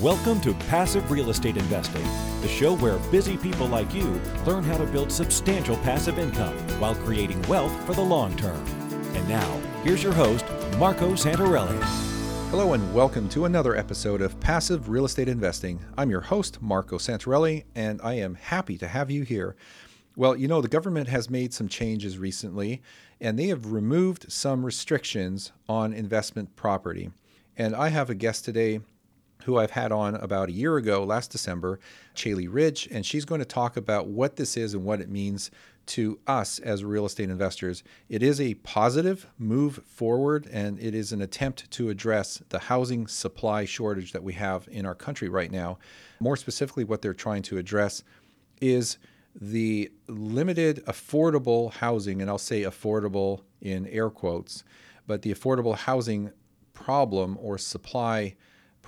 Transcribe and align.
Welcome 0.00 0.40
to 0.40 0.54
Passive 0.54 1.10
Real 1.10 1.28
Estate 1.28 1.58
Investing, 1.58 2.02
the 2.40 2.48
show 2.48 2.74
where 2.76 2.96
busy 3.10 3.36
people 3.36 3.66
like 3.66 3.92
you 3.92 4.18
learn 4.46 4.64
how 4.64 4.78
to 4.78 4.86
build 4.86 5.12
substantial 5.12 5.76
passive 5.76 6.18
income 6.18 6.56
while 6.80 6.94
creating 6.94 7.42
wealth 7.42 7.72
for 7.84 7.92
the 7.92 8.00
long 8.00 8.34
term. 8.38 8.64
And 9.14 9.28
now, 9.28 9.60
here's 9.84 10.02
your 10.02 10.14
host, 10.14 10.46
Marco 10.78 11.12
Santarelli. 11.12 11.78
Hello, 12.48 12.72
and 12.72 12.94
welcome 12.94 13.28
to 13.28 13.44
another 13.44 13.76
episode 13.76 14.22
of 14.22 14.40
Passive 14.40 14.88
Real 14.88 15.04
Estate 15.04 15.28
Investing. 15.28 15.84
I'm 15.98 16.08
your 16.08 16.22
host, 16.22 16.62
Marco 16.62 16.96
Santarelli, 16.96 17.64
and 17.74 18.00
I 18.02 18.14
am 18.14 18.36
happy 18.36 18.78
to 18.78 18.88
have 18.88 19.10
you 19.10 19.24
here. 19.24 19.56
Well, 20.16 20.34
you 20.34 20.48
know, 20.48 20.62
the 20.62 20.68
government 20.68 21.08
has 21.08 21.28
made 21.28 21.52
some 21.52 21.68
changes 21.68 22.16
recently, 22.16 22.80
and 23.20 23.38
they 23.38 23.48
have 23.48 23.72
removed 23.72 24.32
some 24.32 24.64
restrictions 24.64 25.52
on 25.68 25.92
investment 25.92 26.56
property. 26.56 27.10
And 27.58 27.76
I 27.76 27.90
have 27.90 28.08
a 28.08 28.14
guest 28.14 28.46
today 28.46 28.80
who 29.44 29.58
I've 29.58 29.72
had 29.72 29.92
on 29.92 30.14
about 30.16 30.48
a 30.48 30.52
year 30.52 30.76
ago, 30.76 31.04
last 31.04 31.30
December, 31.30 31.78
Chaley 32.14 32.48
Ridge, 32.48 32.88
and 32.90 33.04
she's 33.04 33.24
going 33.24 33.40
to 33.40 33.44
talk 33.44 33.76
about 33.76 34.06
what 34.06 34.36
this 34.36 34.56
is 34.56 34.74
and 34.74 34.84
what 34.84 35.00
it 35.00 35.08
means 35.08 35.50
to 35.84 36.18
us 36.26 36.58
as 36.60 36.84
real 36.84 37.04
estate 37.04 37.28
investors. 37.28 37.82
It 38.08 38.22
is 38.22 38.40
a 38.40 38.54
positive 38.54 39.26
move 39.38 39.80
forward, 39.84 40.48
and 40.52 40.78
it 40.78 40.94
is 40.94 41.12
an 41.12 41.20
attempt 41.20 41.70
to 41.72 41.90
address 41.90 42.42
the 42.50 42.58
housing 42.58 43.06
supply 43.06 43.64
shortage 43.64 44.12
that 44.12 44.22
we 44.22 44.34
have 44.34 44.68
in 44.70 44.86
our 44.86 44.94
country 44.94 45.28
right 45.28 45.50
now. 45.50 45.78
More 46.20 46.36
specifically, 46.36 46.84
what 46.84 47.02
they're 47.02 47.14
trying 47.14 47.42
to 47.42 47.58
address 47.58 48.04
is 48.60 48.98
the 49.34 49.90
limited 50.06 50.84
affordable 50.86 51.72
housing, 51.72 52.20
and 52.20 52.30
I'll 52.30 52.38
say 52.38 52.62
affordable 52.62 53.40
in 53.60 53.86
air 53.88 54.10
quotes, 54.10 54.62
but 55.06 55.22
the 55.22 55.34
affordable 55.34 55.76
housing 55.76 56.30
problem 56.74 57.38
or 57.40 57.58
supply 57.58 58.36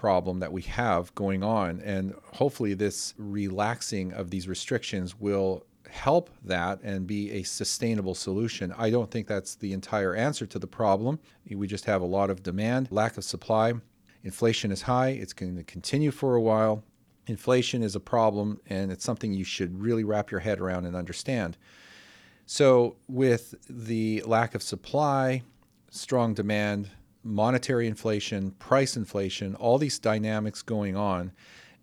problem 0.04 0.38
that 0.38 0.52
we 0.52 0.60
have 0.60 1.14
going 1.14 1.42
on. 1.42 1.80
And 1.80 2.14
hopefully, 2.34 2.74
this 2.74 3.14
relaxing 3.16 4.12
of 4.12 4.28
these 4.28 4.46
restrictions 4.46 5.18
will 5.18 5.64
help 5.88 6.28
that 6.44 6.78
and 6.82 7.06
be 7.06 7.30
a 7.30 7.42
sustainable 7.42 8.14
solution. 8.14 8.74
I 8.76 8.90
don't 8.90 9.10
think 9.10 9.26
that's 9.26 9.54
the 9.54 9.72
entire 9.72 10.14
answer 10.14 10.44
to 10.44 10.58
the 10.58 10.66
problem. 10.66 11.20
We 11.50 11.66
just 11.66 11.86
have 11.86 12.02
a 12.02 12.04
lot 12.04 12.28
of 12.28 12.42
demand, 12.42 12.88
lack 12.90 13.16
of 13.16 13.24
supply. 13.24 13.72
Inflation 14.24 14.70
is 14.70 14.82
high, 14.82 15.08
it's 15.08 15.32
going 15.32 15.56
to 15.56 15.64
continue 15.64 16.10
for 16.10 16.34
a 16.34 16.42
while. 16.42 16.84
Inflation 17.26 17.82
is 17.82 17.96
a 17.96 18.00
problem, 18.00 18.60
and 18.66 18.92
it's 18.92 19.04
something 19.04 19.32
you 19.32 19.42
should 19.44 19.80
really 19.80 20.04
wrap 20.04 20.30
your 20.30 20.40
head 20.40 20.60
around 20.60 20.84
and 20.84 20.94
understand. 20.94 21.56
So, 22.44 22.96
with 23.08 23.54
the 23.70 24.22
lack 24.26 24.54
of 24.54 24.62
supply, 24.62 25.40
strong 25.88 26.34
demand, 26.34 26.90
monetary 27.24 27.86
inflation, 27.86 28.52
price 28.52 28.96
inflation, 28.96 29.54
all 29.56 29.78
these 29.78 29.98
dynamics 29.98 30.62
going 30.62 30.96
on, 30.96 31.32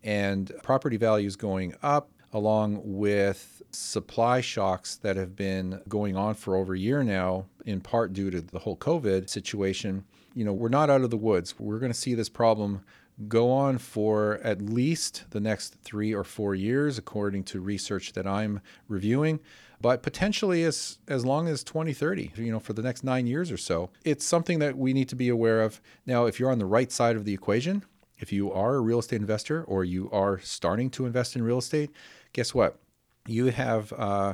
and 0.03 0.51
property 0.63 0.97
values 0.97 1.35
going 1.35 1.73
up, 1.81 2.09
along 2.33 2.81
with 2.83 3.61
supply 3.71 4.39
shocks 4.39 4.95
that 4.97 5.15
have 5.15 5.35
been 5.35 5.81
going 5.89 6.15
on 6.15 6.33
for 6.33 6.55
over 6.55 6.73
a 6.73 6.79
year 6.79 7.03
now, 7.03 7.45
in 7.65 7.81
part 7.81 8.13
due 8.13 8.29
to 8.29 8.41
the 8.41 8.59
whole 8.59 8.77
COVID 8.77 9.29
situation. 9.29 10.05
You 10.33 10.45
know, 10.45 10.53
we're 10.53 10.69
not 10.69 10.89
out 10.89 11.01
of 11.01 11.09
the 11.09 11.17
woods. 11.17 11.59
We're 11.59 11.79
going 11.79 11.91
to 11.91 11.97
see 11.97 12.13
this 12.13 12.29
problem 12.29 12.83
go 13.27 13.51
on 13.51 13.77
for 13.77 14.39
at 14.43 14.61
least 14.61 15.25
the 15.31 15.39
next 15.39 15.75
three 15.83 16.13
or 16.13 16.23
four 16.23 16.55
years, 16.55 16.97
according 16.97 17.43
to 17.43 17.59
research 17.59 18.13
that 18.13 18.25
I'm 18.25 18.61
reviewing 18.87 19.39
but 19.81 20.03
potentially 20.03 20.63
as 20.63 20.99
as 21.07 21.25
long 21.25 21.47
as 21.47 21.63
2030 21.63 22.31
you 22.35 22.51
know 22.51 22.59
for 22.59 22.73
the 22.73 22.81
next 22.81 23.03
9 23.03 23.27
years 23.27 23.51
or 23.51 23.57
so 23.57 23.89
it's 24.03 24.25
something 24.25 24.59
that 24.59 24.77
we 24.77 24.93
need 24.93 25.09
to 25.09 25.15
be 25.15 25.29
aware 25.29 25.61
of. 25.61 25.81
Now 26.05 26.25
if 26.25 26.39
you're 26.39 26.51
on 26.51 26.59
the 26.59 26.65
right 26.65 26.91
side 26.91 27.15
of 27.15 27.25
the 27.25 27.33
equation 27.33 27.83
if 28.19 28.31
you 28.31 28.51
are 28.51 28.75
a 28.75 28.81
real 28.81 28.99
estate 28.99 29.21
investor 29.21 29.63
or 29.63 29.83
you 29.83 30.09
are 30.11 30.39
starting 30.39 30.89
to 30.91 31.05
invest 31.05 31.35
in 31.35 31.43
real 31.43 31.57
estate 31.57 31.91
guess 32.33 32.53
what? 32.53 32.79
You 33.27 33.47
have 33.47 33.93
uh, 33.93 34.33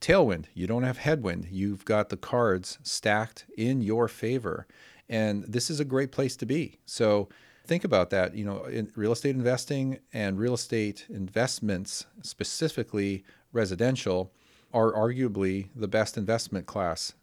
tailwind. 0.00 0.46
You 0.54 0.66
don't 0.66 0.82
have 0.82 0.98
headwind. 0.98 1.48
You've 1.50 1.84
got 1.84 2.08
the 2.08 2.16
cards 2.16 2.78
stacked 2.82 3.46
in 3.56 3.80
your 3.80 4.08
favor. 4.08 4.66
And 5.08 5.44
this 5.44 5.70
is 5.70 5.80
a 5.80 5.84
great 5.84 6.12
place 6.12 6.36
to 6.36 6.46
be. 6.46 6.78
So 6.84 7.28
think 7.64 7.84
about 7.84 8.10
that. 8.10 8.34
You 8.34 8.44
know 8.44 8.64
in 8.64 8.90
real 8.96 9.12
estate 9.12 9.34
investing 9.34 9.98
and 10.12 10.38
real 10.38 10.54
estate 10.54 11.06
investments 11.08 12.06
specifically 12.22 13.24
residential 13.52 14.32
are 14.72 14.92
arguably 14.92 15.68
the 15.74 15.88
best 15.88 16.16
investment 16.16 16.66
class, 16.66 17.14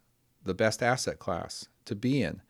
the 0.44 0.54
best 0.54 0.82
asset 0.82 1.18
class 1.18 1.68
to 1.84 1.94
be 1.94 2.22
in. 2.22 2.42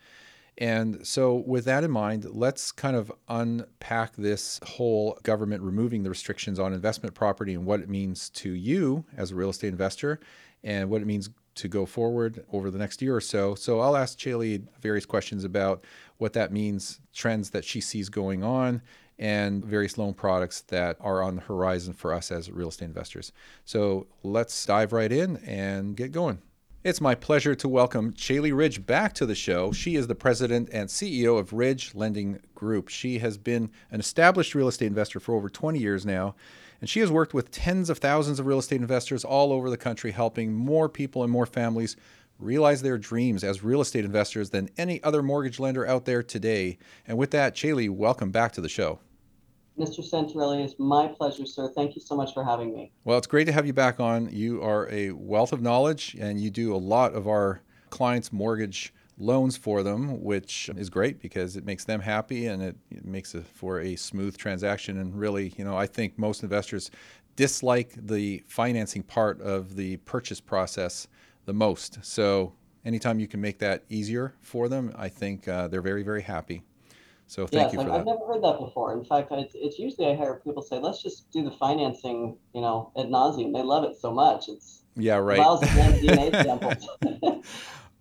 And 0.58 1.06
so, 1.06 1.34
with 1.46 1.66
that 1.66 1.84
in 1.84 1.90
mind, 1.90 2.26
let's 2.30 2.72
kind 2.72 2.96
of 2.96 3.12
unpack 3.28 4.16
this 4.16 4.58
whole 4.64 5.18
government 5.22 5.62
removing 5.62 6.02
the 6.02 6.08
restrictions 6.08 6.58
on 6.58 6.72
investment 6.72 7.14
property 7.14 7.52
and 7.52 7.66
what 7.66 7.80
it 7.80 7.90
means 7.90 8.30
to 8.30 8.52
you 8.52 9.04
as 9.16 9.30
a 9.30 9.34
real 9.34 9.50
estate 9.50 9.68
investor 9.68 10.18
and 10.64 10.88
what 10.88 11.02
it 11.02 11.06
means 11.06 11.28
to 11.56 11.68
go 11.68 11.84
forward 11.84 12.44
over 12.52 12.70
the 12.70 12.78
next 12.78 13.02
year 13.02 13.14
or 13.14 13.20
so. 13.20 13.54
So, 13.54 13.80
I'll 13.80 13.96
ask 13.96 14.18
Chaley 14.18 14.66
various 14.80 15.04
questions 15.04 15.44
about 15.44 15.84
what 16.16 16.32
that 16.32 16.52
means, 16.52 17.00
trends 17.12 17.50
that 17.50 17.64
she 17.64 17.82
sees 17.82 18.08
going 18.08 18.42
on, 18.42 18.80
and 19.18 19.64
various 19.64 19.96
loan 19.96 20.14
products 20.14 20.60
that 20.62 20.96
are 21.00 21.22
on 21.22 21.36
the 21.36 21.42
horizon 21.42 21.92
for 21.92 22.12
us 22.12 22.30
as 22.30 22.50
real 22.50 22.68
estate 22.68 22.86
investors. 22.86 23.32
So 23.64 24.06
let's 24.22 24.66
dive 24.66 24.92
right 24.92 25.10
in 25.10 25.36
and 25.38 25.96
get 25.96 26.12
going. 26.12 26.40
It's 26.84 27.00
my 27.00 27.16
pleasure 27.16 27.56
to 27.56 27.68
welcome 27.68 28.12
Chaley 28.12 28.56
Ridge 28.56 28.86
back 28.86 29.12
to 29.14 29.26
the 29.26 29.34
show. 29.34 29.72
She 29.72 29.96
is 29.96 30.06
the 30.06 30.14
president 30.14 30.68
and 30.72 30.88
CEO 30.88 31.36
of 31.36 31.52
Ridge 31.52 31.96
Lending 31.96 32.38
Group. 32.54 32.88
She 32.88 33.18
has 33.18 33.36
been 33.36 33.72
an 33.90 33.98
established 33.98 34.54
real 34.54 34.68
estate 34.68 34.86
investor 34.86 35.18
for 35.18 35.34
over 35.34 35.48
20 35.48 35.80
years 35.80 36.06
now, 36.06 36.36
and 36.80 36.88
she 36.88 37.00
has 37.00 37.10
worked 37.10 37.34
with 37.34 37.50
tens 37.50 37.90
of 37.90 37.98
thousands 37.98 38.38
of 38.38 38.46
real 38.46 38.60
estate 38.60 38.80
investors 38.80 39.24
all 39.24 39.52
over 39.52 39.68
the 39.68 39.76
country, 39.76 40.12
helping 40.12 40.52
more 40.52 40.88
people 40.88 41.24
and 41.24 41.32
more 41.32 41.46
families 41.46 41.96
realize 42.38 42.82
their 42.82 42.98
dreams 42.98 43.42
as 43.42 43.64
real 43.64 43.80
estate 43.80 44.04
investors 44.04 44.50
than 44.50 44.70
any 44.76 45.02
other 45.02 45.24
mortgage 45.24 45.58
lender 45.58 45.86
out 45.86 46.04
there 46.04 46.22
today. 46.22 46.78
And 47.04 47.18
with 47.18 47.32
that, 47.32 47.56
Chaley, 47.56 47.88
welcome 47.88 48.30
back 48.30 48.52
to 48.52 48.60
the 48.60 48.68
show. 48.68 49.00
Mr. 49.78 49.98
Santarelli, 50.00 50.64
it's 50.64 50.74
my 50.78 51.06
pleasure, 51.06 51.44
sir. 51.44 51.68
Thank 51.68 51.94
you 51.94 52.00
so 52.00 52.16
much 52.16 52.32
for 52.32 52.42
having 52.42 52.74
me. 52.74 52.92
Well, 53.04 53.18
it's 53.18 53.26
great 53.26 53.44
to 53.44 53.52
have 53.52 53.66
you 53.66 53.72
back 53.72 54.00
on. 54.00 54.30
You 54.32 54.62
are 54.62 54.88
a 54.90 55.10
wealth 55.12 55.52
of 55.52 55.60
knowledge 55.60 56.16
and 56.18 56.40
you 56.40 56.50
do 56.50 56.74
a 56.74 56.78
lot 56.78 57.12
of 57.12 57.28
our 57.28 57.60
clients' 57.90 58.32
mortgage 58.32 58.92
loans 59.18 59.56
for 59.56 59.82
them, 59.82 60.22
which 60.22 60.70
is 60.76 60.90
great 60.90 61.20
because 61.20 61.56
it 61.56 61.64
makes 61.64 61.84
them 61.84 62.00
happy 62.00 62.46
and 62.46 62.62
it, 62.62 62.76
it 62.90 63.04
makes 63.04 63.34
it 63.34 63.46
for 63.46 63.80
a 63.80 63.96
smooth 63.96 64.36
transaction. 64.36 64.98
And 64.98 65.14
really, 65.14 65.52
you 65.56 65.64
know, 65.64 65.76
I 65.76 65.86
think 65.86 66.18
most 66.18 66.42
investors 66.42 66.90
dislike 67.34 67.92
the 67.96 68.42
financing 68.46 69.02
part 69.02 69.40
of 69.42 69.76
the 69.76 69.98
purchase 69.98 70.40
process 70.40 71.06
the 71.44 71.52
most. 71.52 71.98
So 72.02 72.54
anytime 72.84 73.20
you 73.20 73.28
can 73.28 73.40
make 73.40 73.58
that 73.58 73.84
easier 73.88 74.34
for 74.40 74.68
them, 74.68 74.92
I 74.96 75.08
think 75.08 75.48
uh, 75.48 75.68
they're 75.68 75.82
very, 75.82 76.02
very 76.02 76.22
happy. 76.22 76.62
So 77.26 77.46
thank 77.46 77.64
Yes, 77.64 77.72
you 77.72 77.80
I've, 77.80 77.86
for 77.86 77.92
I've 77.92 78.06
never 78.06 78.26
heard 78.26 78.42
that 78.44 78.58
before. 78.58 78.92
In 78.92 79.04
fact, 79.04 79.32
it's, 79.32 79.54
it's 79.56 79.78
usually 79.78 80.06
I 80.08 80.14
hear 80.14 80.40
people 80.44 80.62
say, 80.62 80.78
let's 80.78 81.02
just 81.02 81.30
do 81.32 81.42
the 81.42 81.50
financing, 81.50 82.38
you 82.54 82.60
know, 82.60 82.92
ad 82.96 83.06
nauseum. 83.06 83.52
They 83.52 83.62
love 83.62 83.84
it 83.84 83.96
so 83.96 84.12
much. 84.12 84.48
It's 84.48 84.84
Yeah, 84.94 85.16
right. 85.16 85.36
them 85.36 85.92
DNA 85.94 86.30
samples. 86.44 86.88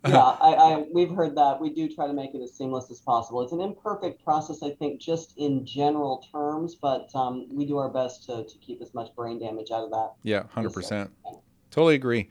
yeah, 0.08 0.20
I, 0.20 0.54
I, 0.54 0.86
we've 0.94 1.10
heard 1.10 1.36
that. 1.38 1.60
We 1.60 1.72
do 1.72 1.90
try 1.90 2.06
to 2.06 2.14
make 2.14 2.36
it 2.36 2.42
as 2.42 2.54
seamless 2.54 2.92
as 2.92 3.00
possible. 3.00 3.42
It's 3.42 3.52
an 3.52 3.62
imperfect 3.62 4.24
process, 4.24 4.62
I 4.62 4.70
think, 4.70 5.02
just 5.02 5.34
in 5.38 5.66
general 5.66 6.24
terms, 6.32 6.76
but 6.76 7.10
um, 7.16 7.48
we 7.50 7.66
do 7.66 7.78
our 7.78 7.90
best 7.90 8.26
to, 8.28 8.44
to 8.44 8.58
keep 8.60 8.80
as 8.82 8.94
much 8.94 9.14
brain 9.16 9.40
damage 9.40 9.72
out 9.72 9.86
of 9.86 9.90
that. 9.90 10.12
Yeah, 10.22 10.44
100%. 10.56 11.10
Totally 11.72 11.96
agree. 11.96 12.30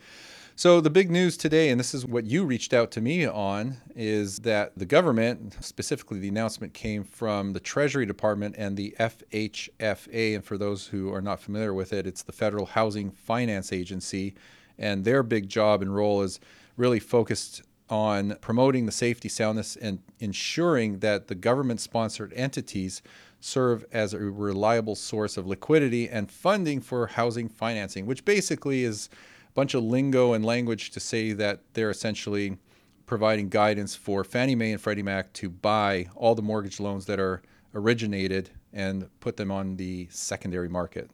So, 0.57 0.81
the 0.81 0.89
big 0.89 1.11
news 1.11 1.37
today, 1.37 1.71
and 1.71 1.81
this 1.81 1.95
is 1.95 2.07
what 2.07 2.27
you 2.27 2.45
reached 2.45 2.73
out 2.73 2.93
to 2.93 3.01
me 3.01 3.27
on, 3.27 3.79
is 3.97 4.39
that 4.41 4.79
the 4.79 4.87
government, 4.87 5.57
specifically 5.61 6.21
the 6.21 6.29
announcement 6.29 6.73
came 6.73 7.03
from 7.03 7.55
the 7.55 7.61
Treasury 7.61 8.07
Department 8.07 8.55
and 8.57 8.77
the 8.77 8.95
FHFA. 9.01 10.37
And 10.37 10.45
for 10.45 10.57
those 10.57 10.87
who 10.87 11.13
are 11.13 11.21
not 11.21 11.41
familiar 11.41 11.75
with 11.75 11.93
it, 11.93 12.07
it's 12.07 12.23
the 12.23 12.31
Federal 12.31 12.67
Housing 12.67 13.11
Finance 13.11 13.73
Agency. 13.73 14.37
And 14.79 15.05
their 15.05 15.25
big 15.25 15.49
job 15.49 15.83
and 15.83 15.93
role 15.93 16.23
is 16.23 16.39
really 16.77 17.01
focused 17.01 17.63
on 17.91 18.37
promoting 18.41 18.87
the 18.87 18.93
safety, 18.93 19.29
soundness, 19.29 19.75
and 19.75 19.99
ensuring 20.21 21.01
that 21.01 21.27
the 21.27 21.35
government 21.35 21.81
sponsored 21.81 22.33
entities 22.33 23.03
serve 23.41 23.85
as 23.91 24.15
a 24.15 24.19
reliable 24.19 24.95
source 24.95 25.37
of 25.37 25.49
liquidity 25.49 26.09
and 26.09 26.31
funding 26.31 26.81
for 26.81 27.09
housing 27.09 27.49
financing, 27.49 28.07
which 28.07 28.25
basically 28.25 28.85
is 28.85 29.11
bunch 29.55 29.75
of 29.75 29.83
lingo 29.83 30.33
and 30.33 30.45
language 30.45 30.91
to 30.91 31.01
say 31.01 31.33
that 31.33 31.61
they're 31.73 31.91
essentially 31.91 32.59
providing 33.07 33.49
guidance 33.49 33.95
for 33.95 34.25
Fannie 34.25 34.55
Mae 34.55 34.73
and 34.73 34.81
Freddie 34.81 35.03
Mac 35.03 35.33
to 35.35 35.49
buy 35.49 36.09
all 36.15 36.35
the 36.35 36.43
mortgage 36.43 36.81
loans 36.81 37.07
that 37.07 37.21
are 37.21 37.43
originated 37.75 38.51
and 38.73 39.09
put 39.21 39.37
them 39.37 39.51
on 39.51 39.77
the 39.77 40.09
secondary 40.11 40.69
market. 40.69 41.11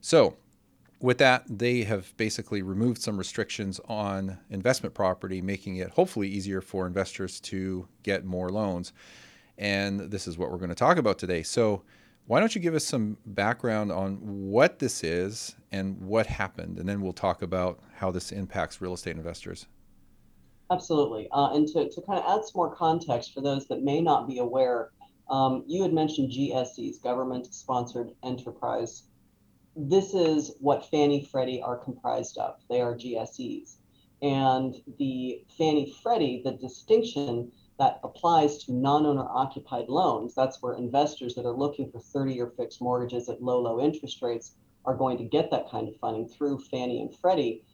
So, 0.00 0.36
with 1.00 1.18
that, 1.18 1.44
they 1.46 1.82
have 1.82 2.16
basically 2.16 2.62
removed 2.62 3.02
some 3.02 3.18
restrictions 3.18 3.78
on 3.88 4.38
investment 4.48 4.94
property, 4.94 5.42
making 5.42 5.76
it 5.76 5.90
hopefully 5.90 6.28
easier 6.28 6.62
for 6.62 6.86
investors 6.86 7.40
to 7.40 7.86
get 8.02 8.24
more 8.24 8.48
loans. 8.48 8.92
And 9.58 10.00
this 10.00 10.26
is 10.26 10.38
what 10.38 10.50
we're 10.50 10.58
going 10.58 10.70
to 10.70 10.74
talk 10.74 10.96
about 10.96 11.18
today. 11.18 11.42
So, 11.42 11.82
Why 12.26 12.40
don't 12.40 12.54
you 12.54 12.60
give 12.60 12.74
us 12.74 12.84
some 12.84 13.18
background 13.26 13.92
on 13.92 14.16
what 14.22 14.78
this 14.78 15.04
is 15.04 15.56
and 15.72 16.00
what 16.00 16.26
happened, 16.26 16.78
and 16.78 16.88
then 16.88 17.02
we'll 17.02 17.12
talk 17.12 17.42
about 17.42 17.80
how 17.94 18.10
this 18.10 18.32
impacts 18.32 18.80
real 18.80 18.94
estate 18.94 19.16
investors. 19.16 19.66
Absolutely. 20.70 21.28
Uh, 21.32 21.50
and 21.52 21.68
to, 21.68 21.90
to 21.90 22.00
kind 22.02 22.18
of 22.18 22.24
add 22.24 22.44
some 22.44 22.52
more 22.56 22.74
context 22.74 23.34
for 23.34 23.42
those 23.42 23.66
that 23.68 23.82
may 23.82 24.00
not 24.00 24.26
be 24.26 24.38
aware, 24.38 24.90
um, 25.28 25.64
you 25.66 25.82
had 25.82 25.92
mentioned 25.92 26.30
GSEs, 26.30 27.02
government 27.02 27.52
sponsored 27.52 28.12
enterprise. 28.22 29.04
This 29.76 30.14
is 30.14 30.54
what 30.60 30.88
Fannie 30.90 31.28
Freddie 31.30 31.60
are 31.60 31.76
comprised 31.76 32.38
of. 32.38 32.56
They 32.70 32.80
are 32.80 32.94
GSEs. 32.94 33.76
And 34.22 34.74
the 34.98 35.44
Fannie 35.58 35.94
Freddie, 36.02 36.40
the 36.42 36.52
distinction 36.52 37.52
that 37.78 38.00
applies 38.04 38.58
to 38.64 38.72
non-owner 38.72 39.26
occupied 39.28 39.88
loans. 39.88 40.34
That's 40.34 40.62
where 40.62 40.74
investors 40.74 41.34
that 41.34 41.46
are 41.46 41.56
looking 41.56 41.90
for 41.90 41.98
30-year 41.98 42.52
fixed 42.56 42.80
mortgages 42.80 43.28
at 43.28 43.42
low, 43.42 43.60
low 43.60 43.80
interest 43.80 44.22
rates 44.22 44.54
are 44.84 44.94
going 44.94 45.18
to 45.18 45.24
get 45.24 45.50
that 45.50 45.70
kind 45.70 45.88
of 45.88 45.96
funding 45.96 46.28
through 46.28 46.60
Fannie 46.70 47.00
and 47.00 47.16
Freddie. 47.16 47.64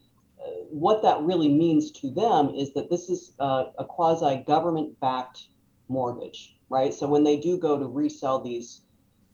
Uh, 0.40 0.50
what 0.70 1.02
that 1.02 1.20
really 1.20 1.48
means 1.48 1.90
to 1.90 2.10
them 2.10 2.50
is 2.50 2.72
that 2.74 2.88
this 2.88 3.10
is 3.10 3.32
uh, 3.40 3.64
a 3.78 3.84
quasi 3.84 4.42
government 4.46 4.98
backed 5.00 5.48
mortgage, 5.88 6.56
right? 6.70 6.94
So 6.94 7.06
when 7.06 7.24
they 7.24 7.38
do 7.38 7.58
go 7.58 7.78
to 7.78 7.86
resell 7.86 8.40
these 8.40 8.82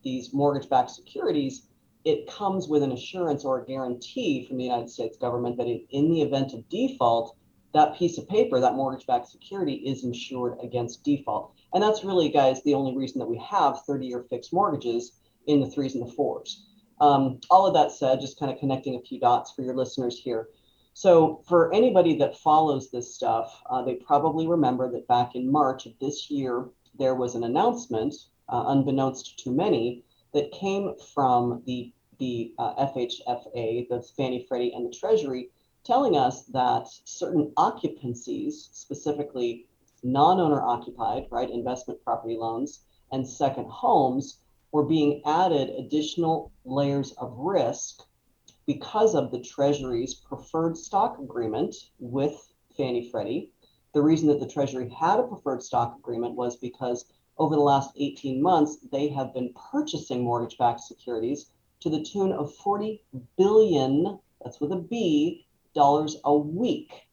these 0.03 0.33
mortgage 0.33 0.69
backed 0.69 0.93
securities, 0.93 1.67
it 2.05 2.29
comes 2.29 2.69
with 2.69 2.83
an 2.85 2.93
assurance 2.93 3.45
or 3.45 3.61
a 3.61 3.67
guarantee 3.67 4.47
from 4.47 4.57
the 4.57 4.65
United 4.65 4.89
States 4.89 5.17
government 5.17 5.57
that 5.57 5.67
in 5.67 6.09
the 6.09 6.23
event 6.23 6.55
of 6.55 6.69
default, 6.69 7.37
that 7.76 7.96
piece 7.96 8.19
of 8.19 8.28
paper, 8.28 8.61
that 8.61 8.75
mortgage-backed 8.75 9.28
security, 9.28 9.75
is 9.75 10.05
insured 10.05 10.58
against 10.62 11.05
default. 11.05 11.52
And 11.75 11.82
that's 11.82 12.05
really, 12.05 12.28
guys, 12.28 12.62
the 12.62 12.75
only 12.75 12.96
reason 12.96 13.19
that 13.19 13.26
we 13.26 13.38
have 13.38 13.82
30-year 13.88 14.26
fixed 14.31 14.52
mortgages 14.52 15.12
in 15.46 15.61
the 15.61 15.70
threes 15.70 15.94
and 15.94 16.06
the 16.06 16.12
fours. 16.12 16.67
Um, 17.00 17.40
all 17.50 17.67
of 17.67 17.75
that 17.75 17.93
said, 17.93 18.20
just 18.20 18.38
kind 18.38 18.50
of 18.50 18.58
connecting 18.58 18.96
a 18.96 19.00
few 19.00 19.20
dots 19.20 19.52
for 19.52 19.62
your 19.62 19.75
listeners 19.75 20.19
here. 20.19 20.49
So 20.94 21.43
for 21.46 21.75
anybody 21.75 22.17
that 22.17 22.38
follows 22.38 22.90
this 22.90 23.14
stuff, 23.14 23.62
uh, 23.69 23.82
they 23.82 23.96
probably 23.96 24.46
remember 24.46 24.90
that 24.93 25.06
back 25.06 25.34
in 25.34 25.52
March 25.52 25.84
of 25.84 25.93
this 26.00 26.31
year, 26.31 26.70
there 26.99 27.14
was 27.14 27.34
an 27.34 27.44
announcement, 27.44 28.14
uh, 28.49 28.64
unbeknownst 28.69 29.38
to 29.40 29.50
many, 29.50 30.05
that 30.32 30.50
came 30.52 30.94
from 31.14 31.62
the 31.67 31.93
the 32.19 32.55
uh, 32.58 32.87
FHFA, 32.87 33.87
the 33.90 34.02
Fannie 34.17 34.46
Freddie, 34.49 34.73
and 34.73 34.87
the 34.87 34.96
Treasury, 34.96 35.50
telling 35.87 36.17
us 36.17 36.44
that 36.47 36.88
certain 37.05 37.53
occupancies, 37.56 38.69
specifically 38.73 39.67
non-owner 40.03 40.61
occupied, 40.61 41.27
right, 41.31 41.49
investment 41.49 42.03
property 42.03 42.37
loans 42.37 42.85
and 43.12 43.27
second 43.27 43.69
homes 43.69 44.41
were 44.73 44.85
being 44.85 45.23
added 45.25 45.71
additional 45.71 46.50
layers 46.65 47.12
of 47.12 47.33
risk 47.38 48.03
because 48.67 49.15
of 49.15 49.31
the 49.31 49.41
Treasury's 49.41 50.15
preferred 50.15 50.77
stock 50.77 51.19
agreement 51.21 51.75
with 52.00 52.53
Fannie 52.77 53.09
Freddie. 53.09 53.53
The 53.94 54.03
reason 54.03 54.29
that 54.29 54.41
the 54.41 54.49
Treasury 54.49 54.91
had 54.91 55.21
a 55.21 55.23
preferred 55.23 55.62
stock 55.62 55.97
agreement 55.97 56.35
was 56.35 56.56
because 56.56 57.06
over 57.38 57.55
the 57.55 57.61
last 57.61 57.93
18 57.97 58.43
months, 58.43 58.79
they 58.91 59.09
have 59.09 59.33
been 59.33 59.55
purchasing 59.71 60.23
mortgage 60.25 60.59
backed 60.59 60.81
securities 60.81 61.50
to 61.81 61.91
the 61.91 62.03
tune 62.03 62.33
of 62.33 62.55
40 62.56 63.05
billion, 63.37 64.19
that's 64.43 64.61
with 64.61 64.73
a 64.73 64.77
B, 64.77 65.46
dollars 65.76 66.17
a 66.25 66.37
week. 66.37 67.06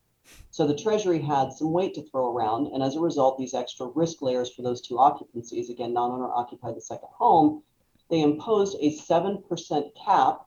So 0.50 0.66
the 0.66 0.76
Treasury 0.76 1.20
had 1.20 1.54
some 1.54 1.72
weight 1.72 1.94
to 1.96 2.02
throw 2.02 2.34
around, 2.34 2.74
and 2.74 2.82
as 2.82 2.96
a 2.96 3.00
result, 3.00 3.38
these 3.38 3.54
extra 3.54 3.88
risk 3.94 4.24
layers 4.24 4.52
for 4.52 4.64
those 4.64 4.82
two 4.82 4.96
occupancies, 4.96 5.70
again, 5.70 5.94
non-owner 5.94 6.32
occupied 6.32 6.76
the 6.76 6.82
second 6.82 7.10
home, 7.12 7.62
they 8.10 8.22
imposed 8.22 8.78
a 8.80 8.96
7% 8.96 9.96
cap, 9.96 10.46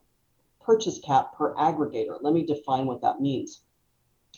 purchase 0.60 0.98
cap 0.98 1.36
per 1.36 1.54
aggregator. 1.54 2.18
Let 2.20 2.32
me 2.34 2.44
define 2.44 2.86
what 2.86 3.02
that 3.02 3.20
means. 3.20 3.62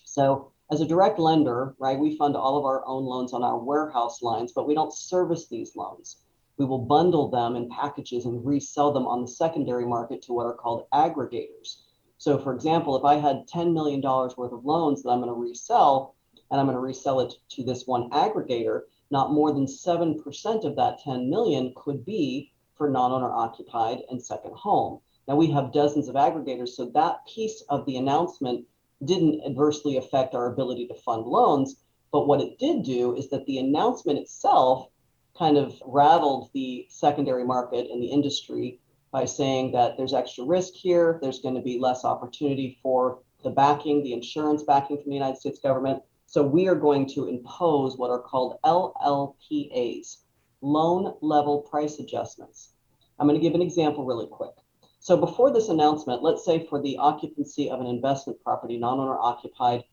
So 0.05 0.53
as 0.71 0.81
a 0.81 0.87
direct 0.87 1.19
lender, 1.19 1.75
right, 1.79 1.99
we 1.99 2.17
fund 2.17 2.37
all 2.37 2.59
of 2.59 2.65
our 2.65 2.87
own 2.87 3.05
loans 3.05 3.33
on 3.33 3.43
our 3.43 3.59
warehouse 3.59 4.23
lines, 4.23 4.53
but 4.53 4.67
we 4.67 4.75
don't 4.75 4.93
service 4.93 5.49
these 5.49 5.77
loans. 5.77 6.17
We 6.57 6.67
will 6.67 6.81
bundle 6.81 7.29
them 7.29 7.57
in 7.57 7.71
packages 7.71 8.27
and 8.27 8.45
resell 8.45 8.93
them 8.93 9.07
on 9.07 9.23
the 9.23 9.29
secondary 9.29 9.87
market 9.87 10.21
to 10.23 10.33
what 10.33 10.47
are 10.47 10.55
called 10.55 10.89
aggregators. 10.93 11.83
So, 12.19 12.37
for 12.37 12.53
example, 12.53 12.97
if 12.97 13.05
I 13.05 13.15
had 13.15 13.47
$10 13.47 13.73
million 13.73 14.01
worth 14.03 14.53
of 14.53 14.65
loans 14.65 15.03
that 15.03 15.11
I'm 15.11 15.21
going 15.21 15.33
to 15.33 15.41
resell, 15.41 16.17
and 16.51 16.61
I'm 16.61 16.67
going 16.67 16.77
to 16.77 16.81
resell 16.81 17.21
it 17.21 17.35
to 17.51 17.63
this 17.63 17.87
one 17.87 18.11
aggregator, 18.11 18.83
not 19.11 19.33
more 19.33 19.53
than 19.53 19.67
7% 19.67 20.65
of 20.65 20.77
that 20.77 20.99
10 21.05 21.31
million 21.31 21.73
could 21.77 22.05
be 22.05 22.53
for 22.75 22.91
non-owner 22.91 23.31
occupied 23.33 24.03
and 24.11 24.23
second 24.23 24.55
home. 24.55 25.01
Now 25.29 25.37
we 25.37 25.51
have 25.53 25.73
dozens 25.73 26.09
of 26.09 26.17
aggregators, 26.17 26.71
so 26.71 26.87
that 26.87 27.27
piece 27.27 27.63
of 27.69 27.87
the 27.87 27.97
announcement 27.97 28.67
didn't 29.05 29.45
adversely 29.45 29.97
affect 29.97 30.35
our 30.35 30.47
ability 30.53 30.89
to 30.89 30.95
fund 30.95 31.25
loans. 31.25 31.77
But 32.11 32.27
what 32.27 32.41
it 32.41 32.59
did 32.59 32.83
do 32.83 33.15
is 33.15 33.29
that 33.31 33.47
the 33.47 33.59
announcement 33.59 34.19
itself 34.19 34.89
kind 35.37 35.57
of 35.57 35.81
rattled 35.85 36.51
the 36.53 36.87
secondary 36.89 37.45
market 37.45 37.89
and 37.91 38.03
the 38.03 38.09
industry 38.09 38.81
by 39.11 39.25
saying 39.25 39.73
that 39.73 39.97
there's 39.97 40.15
extra 40.15 40.45
risk 40.45 40.75
here, 40.75 41.19
there's 41.23 41.41
going 41.41 41.55
to 41.55 41.63
be 41.63 41.79
less 41.79 42.05
opportunity 42.05 42.79
for 42.83 43.21
the 43.43 43.51
backing, 43.51 44.03
the 44.03 44.13
insurance 44.13 44.63
backing 44.63 44.97
from 45.01 45.11
the 45.11 45.17
United 45.17 45.39
States 45.39 45.59
government. 45.61 46.03
So 46.27 46.43
we 46.43 46.69
are 46.69 46.75
going 46.75 47.09
to 47.11 47.29
impose 47.29 47.97
what 47.97 48.11
are 48.11 48.21
called 48.21 48.59
LLPAs, 48.65 50.19
loan 50.61 51.15
level 51.23 51.63
price 51.63 51.99
adjustments. 51.99 52.75
I'm 53.19 53.27
going 53.27 53.41
to 53.41 53.43
give 53.43 53.55
an 53.55 53.63
example 53.63 54.05
really 54.05 54.27
quick. 54.27 54.55
So 55.01 55.17
before 55.17 55.53
this 55.53 55.69
announcement, 55.69 56.23
let's 56.23 56.45
say 56.45 56.67
for 56.67 56.83
the 56.83 56.99
occupancy 56.99 57.71
of 57.71 57.81
an 57.81 57.87
investment 57.87 58.43
property, 58.43 58.77
non-owner 58.77 59.19
occupied, 59.19 59.85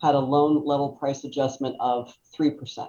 had 0.00 0.14
a 0.14 0.18
loan 0.18 0.64
level 0.64 0.92
price 0.92 1.24
adjustment 1.24 1.76
of 1.80 2.12
3%. 2.36 2.88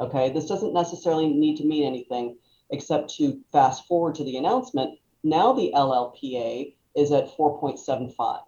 Okay, 0.00 0.30
this 0.30 0.46
doesn't 0.46 0.74
necessarily 0.74 1.28
need 1.28 1.56
to 1.56 1.64
mean 1.64 1.84
anything 1.84 2.36
except 2.70 3.14
to 3.14 3.40
fast 3.52 3.86
forward 3.86 4.14
to 4.16 4.24
the 4.24 4.36
announcement 4.36 4.98
now 5.22 5.52
the 5.52 5.72
LLPA 5.74 6.74
is 6.96 7.12
at 7.12 7.36
4.75. 7.36 8.40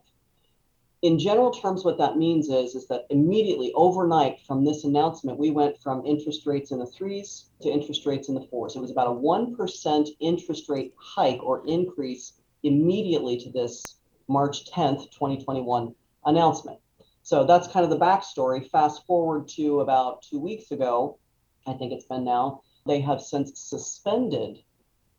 In 1.02 1.18
general 1.18 1.50
terms, 1.50 1.84
what 1.84 1.98
that 1.98 2.16
means 2.16 2.48
is, 2.48 2.74
is 2.74 2.88
that 2.88 3.06
immediately 3.10 3.72
overnight 3.74 4.40
from 4.40 4.64
this 4.64 4.84
announcement, 4.84 5.38
we 5.38 5.50
went 5.50 5.76
from 5.82 6.06
interest 6.06 6.46
rates 6.46 6.70
in 6.70 6.78
the 6.78 6.86
threes 6.86 7.50
to 7.60 7.68
interest 7.68 8.06
rates 8.06 8.30
in 8.30 8.34
the 8.34 8.46
fours. 8.50 8.74
It 8.74 8.80
was 8.80 8.90
about 8.90 9.08
a 9.08 9.20
1% 9.20 10.08
interest 10.20 10.68
rate 10.70 10.94
hike 10.96 11.42
or 11.42 11.62
increase 11.66 12.40
immediately 12.62 13.36
to 13.40 13.50
this 13.50 13.82
March 14.28 14.70
10th, 14.70 15.10
2021 15.10 15.94
announcement. 16.24 16.78
So 17.22 17.44
that's 17.44 17.68
kind 17.68 17.84
of 17.84 17.90
the 17.90 17.98
backstory. 17.98 18.66
Fast 18.70 19.04
forward 19.06 19.46
to 19.48 19.80
about 19.80 20.22
two 20.22 20.40
weeks 20.40 20.70
ago, 20.70 21.18
I 21.66 21.74
think 21.74 21.92
it's 21.92 22.06
been 22.06 22.24
now, 22.24 22.62
they 22.86 23.00
have 23.00 23.20
since 23.20 23.60
suspended 23.60 24.62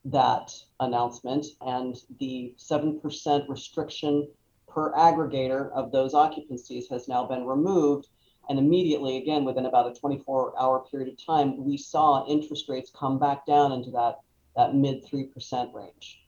that 0.05 0.51
announcement 0.79 1.45
and 1.61 1.95
the 2.19 2.53
7% 2.57 3.49
restriction 3.49 4.27
per 4.67 4.93
aggregator 4.93 5.71
of 5.71 5.91
those 5.91 6.13
occupancies 6.13 6.87
has 6.89 7.07
now 7.07 7.25
been 7.25 7.45
removed. 7.45 8.07
And 8.47 8.59
immediately, 8.59 9.17
again, 9.17 9.43
within 9.43 9.65
about 9.65 9.95
a 9.95 9.99
24 9.99 10.53
hour 10.59 10.85
period 10.91 11.09
of 11.11 11.25
time, 11.25 11.65
we 11.65 11.77
saw 11.77 12.27
interest 12.27 12.69
rates 12.69 12.91
come 12.95 13.17
back 13.17 13.45
down 13.47 13.71
into 13.71 13.89
that, 13.91 14.19
that 14.55 14.75
mid 14.75 15.03
3% 15.03 15.73
range. 15.73 16.21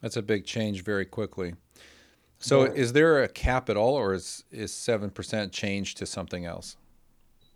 That's 0.00 0.16
a 0.16 0.22
big 0.22 0.46
change 0.46 0.82
very 0.82 1.04
quickly. 1.04 1.54
So, 2.42 2.62
is 2.62 2.94
there 2.94 3.22
a 3.22 3.28
cap 3.28 3.68
at 3.68 3.76
all, 3.76 3.96
or 3.96 4.14
is, 4.14 4.44
is 4.50 4.72
7% 4.72 5.52
changed 5.52 5.98
to 5.98 6.06
something 6.06 6.46
else? 6.46 6.78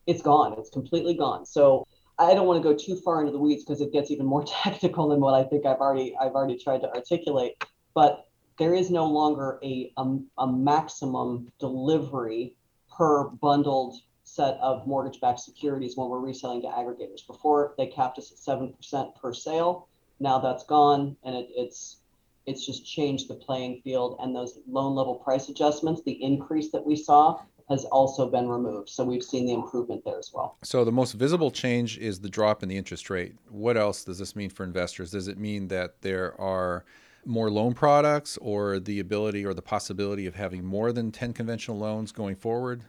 It's 0.07 0.21
gone. 0.21 0.55
It's 0.59 0.69
completely 0.69 1.15
gone. 1.15 1.47
So, 1.47 1.87
I 2.19 2.35
don't 2.35 2.47
want 2.47 2.63
to 2.63 2.69
go 2.69 2.77
too 2.77 2.97
far 2.97 3.21
into 3.21 3.33
the 3.33 3.39
weeds 3.39 3.65
because 3.65 3.81
it 3.81 3.93
gets 3.93 4.11
even 4.11 4.27
more 4.27 4.45
technical 4.63 5.09
than 5.09 5.21
what 5.21 5.35
I 5.35 5.45
think 5.45 5.67
I've 5.67 5.79
already 5.79 6.17
I've 6.17 6.33
already 6.33 6.59
tried 6.59 6.81
to 6.83 6.89
articulate. 6.89 7.63
But 7.95 8.27
there 8.59 8.75
is 8.75 8.91
no 8.91 9.07
longer 9.07 9.59
a 9.63 9.93
a, 9.97 10.19
a 10.39 10.47
maximum 10.47 11.51
delivery 11.59 12.55
per 12.97 13.25
bundled 13.29 13.97
set 14.23 14.55
of 14.61 14.87
mortgage-backed 14.87 15.41
securities 15.41 15.97
when 15.97 16.09
we're 16.09 16.19
reselling 16.19 16.63
to 16.63 16.69
aggregators. 16.69 17.27
Before 17.27 17.75
they 17.77 17.87
capped 17.87 18.19
us 18.19 18.33
at 18.33 18.39
seven 18.39 18.73
percent 18.73 19.15
per 19.17 19.33
sale. 19.33 19.89
Now 20.21 20.39
that's 20.39 20.65
gone, 20.65 21.17
and 21.25 21.35
it, 21.35 21.49
it's 21.51 21.99
it's 22.47 22.65
just 22.65 22.87
changed 22.87 23.29
the 23.29 23.35
playing 23.35 23.81
field. 23.83 24.17
And 24.21 24.35
those 24.35 24.59
loan 24.69 24.95
level 24.95 25.17
price 25.17 25.49
adjustments, 25.49 26.03
the 26.03 26.23
increase 26.23 26.71
that 26.73 26.85
we 26.85 26.95
saw, 26.95 27.41
has 27.69 27.85
also 27.87 28.29
been 28.29 28.49
removed. 28.49 28.91
So 28.91 29.05
we've 29.05 29.23
seen 29.23 29.47
the 29.47 29.55
improvement 29.55 30.05
there 30.05 30.19
as 30.19 30.31
well. 30.35 30.59
So 30.63 30.85
the 30.85 30.93
most 30.93 31.13
visible 31.13 31.51
change 31.51 31.99
is 31.99 32.21
the 32.21 32.29
drop 32.29 32.63
in 32.63 32.69
the 32.69 32.77
interest 32.77 33.09
rate. 33.09 33.35
What 33.49 33.77
else 33.77 34.05
does 34.05 34.19
this 34.19 34.37
mean 34.37 34.51
for 34.51 34.65
investors? 34.65 35.13
Does 35.13 35.29
it 35.29 35.39
mean 35.39 35.69
that 35.69 36.03
there 36.03 36.39
are 36.41 36.85
more 37.25 37.51
loan 37.51 37.73
products 37.73 38.37
or 38.43 38.79
the 38.79 39.01
ability 39.01 39.47
or 39.47 39.55
the 39.55 39.63
possibility 39.63 40.27
of 40.27 40.35
having 40.35 40.65
more 40.65 40.93
than 40.93 41.11
10 41.11 41.33
conventional 41.33 41.79
loans 41.79 42.13
going 42.13 42.37
forward? 42.37 42.85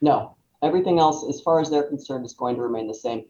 No. 0.00 0.36
Everything 0.62 1.00
else, 1.00 1.24
as 1.28 1.40
far 1.40 1.60
as 1.60 1.70
they're 1.70 1.82
concerned, 1.82 2.24
is 2.24 2.34
going 2.34 2.54
to 2.54 2.62
remain 2.62 2.86
the 2.86 2.94
same. 2.94 3.24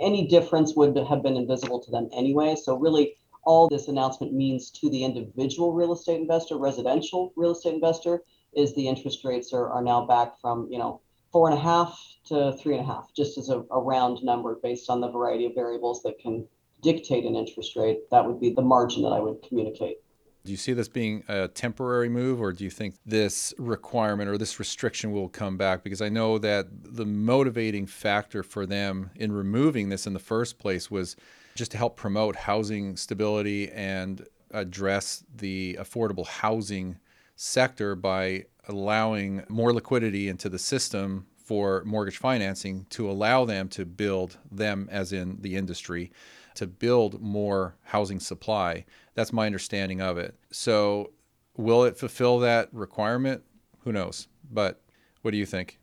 Any 0.00 0.26
difference 0.26 0.74
would 0.74 0.96
have 0.96 1.22
been 1.22 1.36
invisible 1.36 1.80
to 1.80 1.90
them 1.90 2.08
anyway. 2.14 2.56
So, 2.56 2.78
really, 2.78 3.14
all 3.44 3.68
this 3.68 3.88
announcement 3.88 4.32
means 4.32 4.70
to 4.70 4.88
the 4.88 5.04
individual 5.04 5.74
real 5.74 5.92
estate 5.92 6.20
investor, 6.20 6.56
residential 6.56 7.32
real 7.36 7.52
estate 7.52 7.74
investor, 7.74 8.22
is 8.54 8.74
the 8.74 8.88
interest 8.88 9.24
rates 9.24 9.52
are, 9.52 9.68
are 9.70 9.82
now 9.82 10.06
back 10.06 10.40
from, 10.40 10.68
you 10.70 10.78
know, 10.78 11.00
four 11.32 11.48
and 11.48 11.58
a 11.58 11.60
half 11.60 11.98
to 12.26 12.52
three 12.52 12.74
and 12.74 12.82
a 12.82 12.86
half, 12.86 13.12
just 13.14 13.38
as 13.38 13.50
a, 13.50 13.62
a 13.70 13.80
round 13.80 14.22
number 14.22 14.58
based 14.62 14.88
on 14.88 15.00
the 15.00 15.10
variety 15.10 15.46
of 15.46 15.54
variables 15.54 16.02
that 16.02 16.18
can 16.18 16.46
dictate 16.82 17.24
an 17.24 17.34
interest 17.34 17.76
rate. 17.76 18.10
That 18.10 18.26
would 18.26 18.40
be 18.40 18.50
the 18.50 18.62
margin 18.62 19.02
that 19.02 19.10
I 19.10 19.20
would 19.20 19.42
communicate. 19.42 19.98
Do 20.44 20.52
you 20.52 20.56
see 20.56 20.72
this 20.72 20.88
being 20.88 21.24
a 21.28 21.48
temporary 21.48 22.08
move, 22.08 22.40
or 22.40 22.52
do 22.52 22.64
you 22.64 22.70
think 22.70 22.94
this 23.04 23.52
requirement 23.58 24.30
or 24.30 24.38
this 24.38 24.58
restriction 24.58 25.12
will 25.12 25.28
come 25.28 25.58
back? 25.58 25.82
Because 25.82 26.00
I 26.00 26.08
know 26.08 26.38
that 26.38 26.68
the 26.70 27.04
motivating 27.04 27.86
factor 27.86 28.42
for 28.42 28.64
them 28.64 29.10
in 29.16 29.32
removing 29.32 29.90
this 29.90 30.06
in 30.06 30.14
the 30.14 30.18
first 30.18 30.58
place 30.58 30.90
was 30.90 31.16
just 31.54 31.72
to 31.72 31.76
help 31.76 31.96
promote 31.96 32.36
housing 32.36 32.96
stability 32.96 33.70
and 33.72 34.24
address 34.52 35.24
the 35.36 35.76
affordable 35.78 36.26
housing 36.26 36.96
sector 37.40 37.94
by 37.94 38.44
allowing 38.66 39.44
more 39.48 39.72
liquidity 39.72 40.28
into 40.28 40.48
the 40.48 40.58
system 40.58 41.24
for 41.36 41.84
mortgage 41.86 42.18
financing 42.18 42.84
to 42.90 43.08
allow 43.08 43.44
them 43.44 43.68
to 43.68 43.86
build 43.86 44.36
them 44.50 44.88
as 44.90 45.12
in 45.12 45.38
the 45.40 45.54
industry 45.54 46.10
to 46.56 46.66
build 46.66 47.22
more 47.22 47.76
housing 47.84 48.18
supply. 48.18 48.84
That's 49.14 49.32
my 49.32 49.46
understanding 49.46 50.02
of 50.02 50.18
it. 50.18 50.34
So, 50.50 51.12
will 51.56 51.84
it 51.84 51.96
fulfill 51.96 52.40
that 52.40 52.68
requirement? 52.72 53.44
Who 53.84 53.92
knows? 53.92 54.26
But 54.50 54.82
what 55.22 55.30
do 55.30 55.36
you 55.36 55.46
think? 55.46 55.78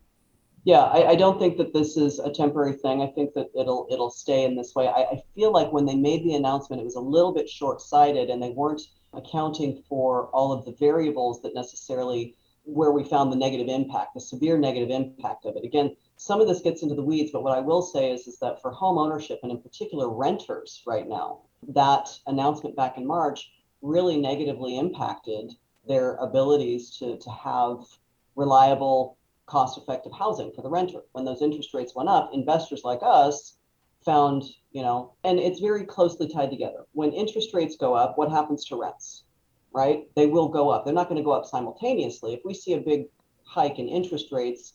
Yeah, 0.64 0.82
I, 0.82 1.12
I 1.12 1.14
don't 1.14 1.38
think 1.38 1.56
that 1.56 1.72
this 1.72 1.96
is 1.96 2.18
a 2.18 2.30
temporary 2.30 2.74
thing. 2.74 3.00
I 3.00 3.06
think 3.06 3.32
that 3.32 3.48
it'll 3.58 3.86
it'll 3.90 4.10
stay 4.10 4.44
in 4.44 4.54
this 4.54 4.74
way. 4.74 4.88
I, 4.88 5.02
I 5.02 5.22
feel 5.34 5.50
like 5.52 5.72
when 5.72 5.86
they 5.86 5.96
made 5.96 6.22
the 6.24 6.34
announcement, 6.34 6.82
it 6.82 6.84
was 6.84 6.96
a 6.96 7.00
little 7.00 7.32
bit 7.32 7.48
short 7.48 7.80
sighted, 7.80 8.28
and 8.28 8.42
they 8.42 8.50
weren't 8.50 8.82
accounting 9.16 9.82
for 9.88 10.26
all 10.28 10.52
of 10.52 10.64
the 10.64 10.72
variables 10.72 11.42
that 11.42 11.54
necessarily 11.54 12.36
where 12.64 12.90
we 12.90 13.04
found 13.04 13.30
the 13.30 13.36
negative 13.36 13.68
impact, 13.68 14.14
the 14.14 14.20
severe 14.20 14.58
negative 14.58 14.90
impact 14.90 15.44
of 15.44 15.56
it. 15.56 15.64
Again, 15.64 15.96
some 16.16 16.40
of 16.40 16.48
this 16.48 16.60
gets 16.60 16.82
into 16.82 16.94
the 16.94 17.02
weeds, 17.02 17.30
but 17.30 17.42
what 17.42 17.56
I 17.56 17.60
will 17.60 17.82
say 17.82 18.10
is, 18.10 18.26
is 18.26 18.38
that 18.40 18.60
for 18.60 18.70
home 18.70 18.98
ownership 18.98 19.38
and 19.42 19.52
in 19.52 19.60
particular 19.60 20.10
renters 20.10 20.82
right 20.86 21.06
now, 21.08 21.42
that 21.68 22.08
announcement 22.26 22.74
back 22.74 22.98
in 22.98 23.06
March 23.06 23.52
really 23.82 24.16
negatively 24.16 24.78
impacted 24.78 25.52
their 25.86 26.16
abilities 26.16 26.90
to, 26.98 27.16
to 27.18 27.30
have 27.30 27.78
reliable, 28.34 29.16
cost 29.46 29.78
effective 29.78 30.12
housing 30.12 30.50
for 30.52 30.62
the 30.62 30.70
renter. 30.70 31.02
When 31.12 31.24
those 31.24 31.42
interest 31.42 31.72
rates 31.72 31.94
went 31.94 32.08
up, 32.08 32.30
investors 32.32 32.82
like 32.82 33.00
us 33.02 33.58
found, 34.06 34.44
you 34.72 34.80
know, 34.80 35.12
and 35.24 35.38
it's 35.38 35.60
very 35.60 35.84
closely 35.84 36.28
tied 36.28 36.50
together. 36.50 36.86
When 36.92 37.12
interest 37.12 37.52
rates 37.52 37.76
go 37.76 37.92
up, 37.92 38.16
what 38.16 38.30
happens 38.30 38.64
to 38.66 38.80
rents? 38.80 39.24
Right? 39.72 40.08
They 40.14 40.26
will 40.26 40.48
go 40.48 40.70
up. 40.70 40.84
They're 40.84 40.94
not 40.94 41.08
going 41.08 41.20
to 41.20 41.24
go 41.24 41.32
up 41.32 41.44
simultaneously. 41.44 42.32
If 42.32 42.40
we 42.44 42.54
see 42.54 42.72
a 42.72 42.80
big 42.80 43.08
hike 43.44 43.78
in 43.78 43.88
interest 43.88 44.32
rates, 44.32 44.74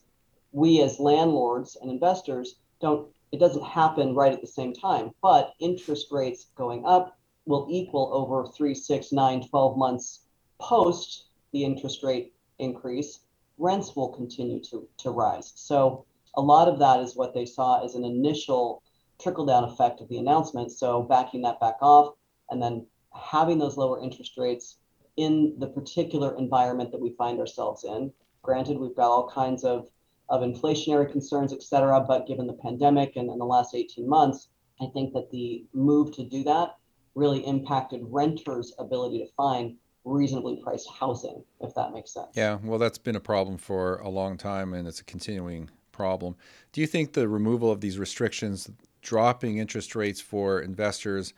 we 0.52 0.82
as 0.82 1.00
landlords 1.00 1.78
and 1.82 1.90
investors 1.90 2.56
don't 2.82 3.08
it 3.32 3.40
doesn't 3.40 3.64
happen 3.64 4.14
right 4.14 4.34
at 4.34 4.42
the 4.42 4.48
same 4.48 4.74
time 4.74 5.12
but 5.22 5.54
interest 5.60 6.08
rates 6.12 6.48
going 6.56 6.86
up 6.86 7.18
will 7.46 7.68
equal 7.70 8.10
over 8.14 8.46
three 8.46 8.76
six 8.76 9.12
nine 9.12 9.42
12 9.48 9.78
months 9.78 10.26
post 10.60 11.28
the 11.54 11.64
interest 11.64 12.04
rate 12.04 12.34
increase 12.60 13.22
rents 13.58 13.96
will 13.96 14.10
continue 14.10 14.60
to, 14.60 14.88
to 14.98 15.10
rise 15.10 15.54
so 15.56 16.06
a 16.36 16.42
lot 16.42 16.68
of 16.68 16.80
that 16.80 17.00
is 17.00 17.16
what 17.16 17.34
they 17.34 17.46
saw 17.46 17.84
as 17.84 17.96
an 17.96 18.04
initial 18.04 18.84
trickle 19.22 19.46
down 19.46 19.64
effect 19.64 20.02
of 20.02 20.10
the 20.10 20.18
announcement 20.18 20.72
so 20.72 21.04
backing 21.04 21.42
that 21.42 21.60
back 21.60 21.78
off 21.82 22.16
and 22.50 22.62
then 22.62 22.86
having 23.14 23.60
those 23.60 23.78
lower 23.78 24.02
interest 24.02 24.38
rates 24.38 24.78
in 25.18 25.54
the 25.60 25.68
particular 25.68 26.38
environment 26.38 26.92
that 26.92 27.02
we 27.02 27.14
find 27.18 27.40
ourselves 27.40 27.84
in 27.84 28.12
granted 28.42 28.78
we've 28.78 28.96
got 28.96 29.10
all 29.10 29.30
kinds 29.30 29.64
of 29.64 29.88
of 30.32 30.42
inflationary 30.42 31.12
concerns, 31.12 31.54
et 31.54 31.62
cetera. 31.62 32.00
But 32.00 32.26
given 32.26 32.48
the 32.48 32.54
pandemic 32.54 33.18
and 33.18 33.30
in 33.30 33.38
the 33.38 33.46
last 33.46 33.76
18 33.76 34.08
months, 34.08 34.48
I 34.82 34.88
think 34.94 35.14
that 35.14 35.30
the 35.30 35.66
move 35.74 36.16
to 36.16 36.24
do 36.24 36.44
that 36.46 36.78
really 37.14 37.46
impacted 37.46 38.02
renters' 38.06 38.74
ability 38.80 39.20
to 39.20 39.28
find 39.36 39.76
reasonably 40.06 40.60
priced 40.64 40.90
housing, 40.90 41.44
if 41.60 41.76
that 41.76 41.92
makes 41.92 42.14
sense. 42.14 42.30
Yeah, 42.34 42.58
well, 42.64 42.80
that's 42.80 42.98
been 42.98 43.18
a 43.18 43.22
problem 43.22 43.58
for 43.58 43.98
a 43.98 44.10
long 44.10 44.38
time, 44.38 44.74
and 44.74 44.88
it's 44.88 45.02
a 45.02 45.04
continuing 45.04 45.70
problem. 45.92 46.38
Do 46.72 46.80
you 46.80 46.88
think 46.88 47.12
the 47.12 47.28
removal 47.28 47.70
of 47.70 47.82
these 47.82 48.00
restrictions, 48.00 48.72
dropping 49.02 49.58
interest 49.58 49.96
rates 49.96 50.22
for 50.22 50.62
investors, 50.62 51.34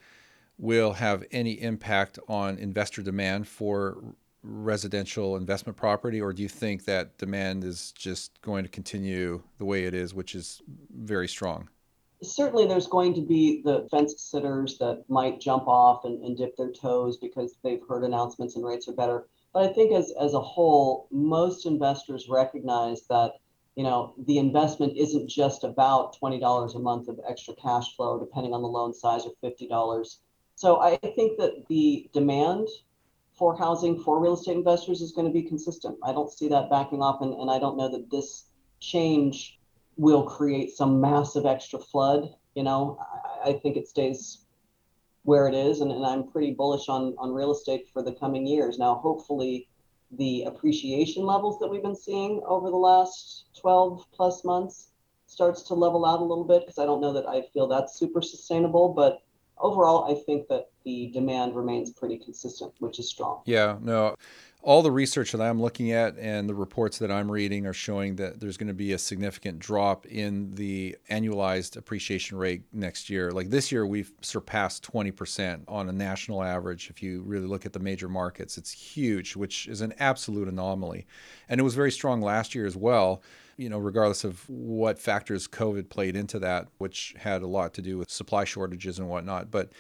will 0.57 0.93
have 0.93 1.23
any 1.31 1.53
impact 1.61 2.19
on 2.27 2.57
investor 2.57 3.01
demand 3.01 3.47
for 3.47 4.03
residential 4.43 5.37
investment 5.37 5.77
property, 5.77 6.21
or 6.21 6.33
do 6.33 6.43
you 6.43 6.49
think 6.49 6.85
that 6.85 7.17
demand 7.17 7.63
is 7.63 7.91
just 7.93 8.41
going 8.41 8.63
to 8.63 8.69
continue 8.69 9.41
the 9.57 9.65
way 9.65 9.85
it 9.85 9.93
is, 9.93 10.13
which 10.13 10.35
is 10.35 10.61
very 10.93 11.27
strong? 11.27 11.69
Certainly, 12.21 12.67
there's 12.67 12.87
going 12.87 13.13
to 13.15 13.21
be 13.21 13.61
the 13.63 13.87
fence 13.91 14.21
sitters 14.21 14.77
that 14.77 15.03
might 15.09 15.41
jump 15.41 15.67
off 15.67 16.05
and, 16.05 16.23
and 16.23 16.37
dip 16.37 16.55
their 16.55 16.71
toes 16.71 17.17
because 17.17 17.55
they've 17.63 17.81
heard 17.87 18.03
announcements 18.03 18.55
and 18.55 18.65
rates 18.65 18.87
are 18.87 18.93
better. 18.93 19.27
But 19.53 19.69
I 19.69 19.73
think 19.73 19.93
as, 19.93 20.13
as 20.19 20.33
a 20.33 20.39
whole, 20.39 21.07
most 21.11 21.65
investors 21.65 22.27
recognize 22.29 23.05
that 23.07 23.33
you 23.75 23.83
know 23.83 24.13
the 24.25 24.37
investment 24.37 24.97
isn't 24.97 25.29
just 25.29 25.63
about 25.63 26.19
$20 26.19 26.75
a 26.75 26.79
month 26.79 27.07
of 27.07 27.19
extra 27.27 27.55
cash 27.55 27.95
flow, 27.95 28.19
depending 28.19 28.53
on 28.53 28.61
the 28.61 28.67
loan 28.67 28.93
size, 28.93 29.23
or 29.25 29.33
$50. 29.43 30.17
So 30.55 30.81
I 30.81 30.97
think 30.97 31.39
that 31.39 31.67
the 31.67 32.09
demand 32.13 32.67
for 33.33 33.57
housing 33.57 33.99
for 34.03 34.21
real 34.21 34.35
estate 34.35 34.55
investors 34.55 35.01
is 35.01 35.11
going 35.11 35.27
to 35.27 35.33
be 35.33 35.41
consistent. 35.41 35.97
I 36.03 36.11
don't 36.11 36.31
see 36.31 36.47
that 36.49 36.69
backing 36.69 37.01
off, 37.01 37.21
and, 37.21 37.33
and 37.33 37.49
I 37.49 37.59
don't 37.59 37.77
know 37.77 37.89
that 37.89 38.11
this 38.11 38.45
change 38.79 39.59
will 39.97 40.23
create 40.23 40.71
some 40.71 41.01
massive 41.01 41.45
extra 41.45 41.79
flood. 41.79 42.29
You 42.55 42.63
know, 42.63 42.99
I, 43.43 43.49
I 43.49 43.53
think 43.53 43.77
it 43.77 43.87
stays 43.87 44.45
where 45.23 45.47
it 45.47 45.55
is, 45.55 45.81
and, 45.81 45.91
and 45.91 46.05
I'm 46.05 46.27
pretty 46.27 46.51
bullish 46.51 46.89
on, 46.89 47.15
on 47.17 47.33
real 47.33 47.51
estate 47.51 47.89
for 47.91 48.03
the 48.03 48.13
coming 48.13 48.45
years. 48.45 48.77
Now, 48.77 48.95
hopefully, 48.95 49.67
the 50.17 50.43
appreciation 50.43 51.25
levels 51.25 51.59
that 51.59 51.67
we've 51.67 51.81
been 51.81 51.95
seeing 51.95 52.41
over 52.45 52.69
the 52.69 52.75
last 52.75 53.45
12 53.59 54.05
plus 54.11 54.43
months 54.43 54.89
starts 55.25 55.63
to 55.63 55.73
level 55.73 56.05
out 56.05 56.19
a 56.19 56.23
little 56.23 56.43
bit 56.43 56.61
because 56.61 56.77
I 56.77 56.85
don't 56.85 57.01
know 57.01 57.13
that 57.13 57.27
I 57.27 57.41
feel 57.53 57.67
that's 57.67 57.97
super 57.97 58.21
sustainable, 58.21 58.89
but 58.89 59.23
overall, 59.57 60.11
I 60.11 60.21
think 60.23 60.47
that 60.49 60.69
the 60.83 61.09
demand 61.13 61.55
remains 61.55 61.91
pretty 61.91 62.17
consistent, 62.17 62.73
which 62.79 62.99
is 62.99 63.09
strong. 63.09 63.41
Yeah, 63.45 63.77
no. 63.81 64.15
All 64.63 64.81
the 64.81 64.91
research 64.91 65.33
that 65.33 65.41
I'm 65.41 65.61
looking 65.61 65.91
at 65.91 66.17
and 66.17 66.47
the 66.47 66.55
reports 66.55 66.97
that 66.99 67.11
I'm 67.11 67.29
reading 67.29 67.65
are 67.67 67.73
showing 67.73 68.15
that 68.15 68.39
there's 68.39 68.55
going 68.55 68.69
to 68.69 68.73
be 68.73 68.93
a 68.93 68.97
significant 68.97 69.59
drop 69.59 70.05
in 70.05 70.55
the 70.55 70.95
annualized 71.11 71.75
appreciation 71.75 72.37
rate 72.37 72.63
next 72.71 73.09
year. 73.09 73.31
Like 73.31 73.49
this 73.49 73.73
year, 73.73 73.85
we've 73.85 74.13
surpassed 74.21 74.89
20% 74.89 75.63
on 75.67 75.89
a 75.89 75.91
national 75.91 76.41
average. 76.41 76.89
If 76.89 77.03
you 77.03 77.23
really 77.23 77.45
look 77.45 77.65
at 77.65 77.73
the 77.73 77.79
major 77.79 78.07
markets, 78.07 78.57
it's 78.57 78.71
huge, 78.71 79.35
which 79.35 79.67
is 79.67 79.81
an 79.81 79.93
absolute 79.99 80.47
anomaly. 80.47 81.07
And 81.49 81.59
it 81.59 81.63
was 81.63 81.75
very 81.75 81.91
strong 81.91 82.21
last 82.21 82.55
year 82.55 82.65
as 82.65 82.77
well 82.77 83.21
you 83.57 83.69
know, 83.69 83.77
regardless 83.77 84.23
of 84.23 84.49
what 84.49 84.99
factors 84.99 85.47
COVID 85.47 85.89
played 85.89 86.15
into 86.15 86.39
that, 86.39 86.67
which 86.77 87.15
had 87.17 87.41
a 87.41 87.47
lot 87.47 87.73
to 87.75 87.81
do 87.81 87.97
with 87.97 88.09
supply 88.09 88.43
shortages 88.43 88.99
and 88.99 89.07
whatnot. 89.07 89.51
But 89.51 89.71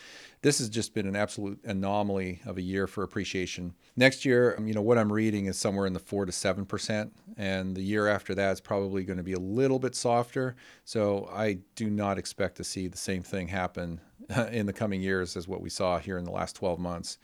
this 0.41 0.59
has 0.59 0.69
just 0.69 0.93
been 0.93 1.07
an 1.07 1.15
absolute 1.15 1.59
anomaly 1.63 2.41
of 2.45 2.57
a 2.57 2.61
year 2.61 2.85
for 2.85 3.03
appreciation. 3.03 3.73
Next 3.95 4.25
year, 4.25 4.55
um, 4.57 4.67
you 4.67 4.73
know, 4.73 4.81
what 4.81 4.97
I'm 4.97 5.11
reading 5.11 5.45
is 5.45 5.57
somewhere 5.57 5.85
in 5.85 5.93
the 5.93 5.99
four 5.99 6.25
to 6.25 6.31
seven 6.31 6.65
percent, 6.65 7.13
and 7.37 7.75
the 7.75 7.81
year 7.81 8.07
after 8.07 8.35
that 8.35 8.51
is 8.51 8.61
probably 8.61 9.03
going 9.03 9.17
to 9.17 9.23
be 9.23 9.33
a 9.33 9.39
little 9.39 9.79
bit 9.79 9.95
softer. 9.95 10.55
So 10.85 11.29
I 11.33 11.59
do 11.75 11.89
not 11.89 12.17
expect 12.17 12.57
to 12.57 12.63
see 12.63 12.87
the 12.87 12.97
same 12.97 13.23
thing 13.23 13.47
happen 13.47 14.01
in 14.51 14.65
the 14.65 14.73
coming 14.73 15.01
years 15.01 15.35
as 15.37 15.47
what 15.47 15.61
we 15.61 15.69
saw 15.69 15.97
here 15.97 16.17
in 16.17 16.25
the 16.25 16.31
last 16.31 16.55
12 16.55 16.79
months. 16.79 17.17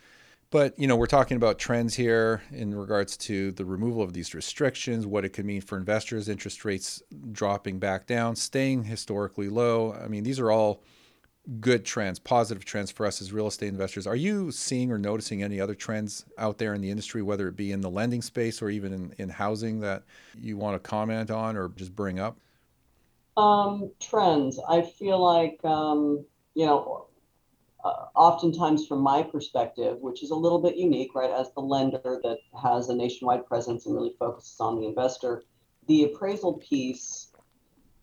But 0.52 0.78
you 0.80 0.88
know, 0.88 0.96
we're 0.96 1.06
talking 1.06 1.38
about 1.38 1.60
trends 1.60 1.96
here 1.96 2.42
in 2.52 2.74
regards 2.74 3.16
to 3.18 3.52
the 3.52 3.66
removal 3.66 4.02
of 4.02 4.14
these 4.14 4.34
restrictions, 4.34 5.06
what 5.06 5.24
it 5.24 5.30
could 5.30 5.46
mean 5.46 5.62
for 5.62 5.78
investors, 5.78 6.28
interest 6.28 6.66
rates 6.66 7.04
dropping 7.32 7.78
back 7.78 8.08
down, 8.08 8.36
staying 8.36 8.86
historically 8.86 9.48
low. 9.48 9.94
I 9.94 10.08
mean, 10.08 10.24
these 10.24 10.40
are 10.40 10.50
all 10.50 10.82
good 11.60 11.86
trends, 11.86 12.20
positive 12.20 12.66
trends 12.66 12.90
for 12.92 13.06
us 13.06 13.22
as 13.22 13.32
real 13.32 13.48
estate 13.48 13.68
investors. 13.68 14.08
Are 14.08 14.16
you 14.16 14.52
seeing 14.52 14.92
or 14.92 14.98
noticing 14.98 15.44
any 15.44 15.60
other 15.60 15.76
trends 15.76 16.26
out 16.38 16.58
there 16.58 16.74
in 16.74 16.82
the 16.82 16.90
industry, 16.90 17.22
whether 17.22 17.48
it 17.48 17.56
be 17.56 17.72
in 17.72 17.82
the 17.82 17.90
lending 17.90 18.22
space 18.22 18.62
or 18.62 18.70
even 18.70 18.92
in, 18.92 19.14
in 19.18 19.30
housing 19.30 19.80
that 19.82 20.04
you 20.36 20.58
want 20.58 20.82
to 20.82 20.90
comment 20.90 21.30
on 21.30 21.58
or 21.58 21.70
just 21.70 21.96
bring 21.96 22.20
up? 22.20 22.38
Um, 23.38 23.92
trends. 24.00 24.60
I 24.68 24.82
feel 24.82 25.20
like 25.24 25.64
um, 25.64 26.26
you 26.56 26.66
know 26.66 27.06
uh, 27.84 28.06
oftentimes 28.16 28.88
from 28.88 29.00
my 29.00 29.24
perspective, 29.24 29.98
which 30.02 30.24
is 30.24 30.32
a 30.32 30.36
little 30.36 30.60
bit 30.60 30.76
unique, 30.76 31.16
right, 31.16 31.32
as 31.32 31.52
the 31.54 31.62
lender 31.62 32.20
that 32.24 32.40
has 32.62 32.90
a 32.90 32.96
nationwide 32.96 33.46
presence 33.46 33.86
and 33.86 33.96
really 33.96 34.16
focuses 34.20 34.60
on 34.60 34.80
the 34.80 34.88
investor, 34.88 35.44
the 35.88 36.04
appraisal 36.04 36.54
piece, 36.54 37.32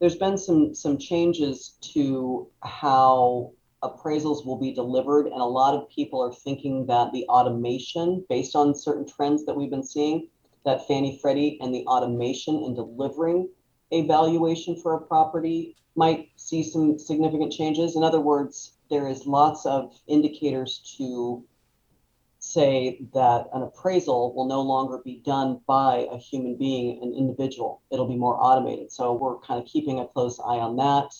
there's 0.00 0.16
been 0.16 0.36
some 0.36 0.74
some 0.74 0.98
changes 0.98 1.78
to 1.80 2.48
how 2.62 3.52
appraisals 3.82 4.44
will 4.44 4.58
be 4.58 4.72
delivered. 4.72 5.26
And 5.26 5.40
a 5.40 5.44
lot 5.44 5.74
of 5.74 5.88
people 5.88 6.20
are 6.20 6.32
thinking 6.32 6.86
that 6.86 7.12
the 7.12 7.24
automation, 7.24 8.24
based 8.28 8.56
on 8.56 8.74
certain 8.74 9.06
trends 9.06 9.44
that 9.46 9.54
we've 9.54 9.70
been 9.70 9.84
seeing, 9.84 10.28
that 10.64 10.86
Fannie 10.86 11.18
Freddie 11.22 11.58
and 11.60 11.74
the 11.74 11.84
automation 11.86 12.62
in 12.64 12.74
delivering 12.74 13.48
a 13.92 14.06
valuation 14.06 14.76
for 14.82 14.94
a 14.94 15.00
property 15.00 15.76
might 15.94 16.30
see 16.36 16.62
some 16.62 16.98
significant 16.98 17.52
changes. 17.52 17.96
In 17.96 18.02
other 18.02 18.20
words, 18.20 18.75
there 18.90 19.08
is 19.08 19.26
lots 19.26 19.66
of 19.66 19.98
indicators 20.06 20.94
to 20.98 21.44
say 22.38 23.00
that 23.12 23.48
an 23.52 23.62
appraisal 23.62 24.34
will 24.34 24.46
no 24.46 24.62
longer 24.62 24.98
be 25.04 25.20
done 25.24 25.60
by 25.66 26.06
a 26.10 26.16
human 26.16 26.56
being, 26.56 27.02
an 27.02 27.12
individual. 27.12 27.82
It'll 27.90 28.08
be 28.08 28.16
more 28.16 28.36
automated. 28.40 28.92
So 28.92 29.12
we're 29.12 29.38
kind 29.40 29.60
of 29.60 29.66
keeping 29.66 29.98
a 29.98 30.06
close 30.06 30.38
eye 30.38 30.58
on 30.58 30.76
that. 30.76 31.12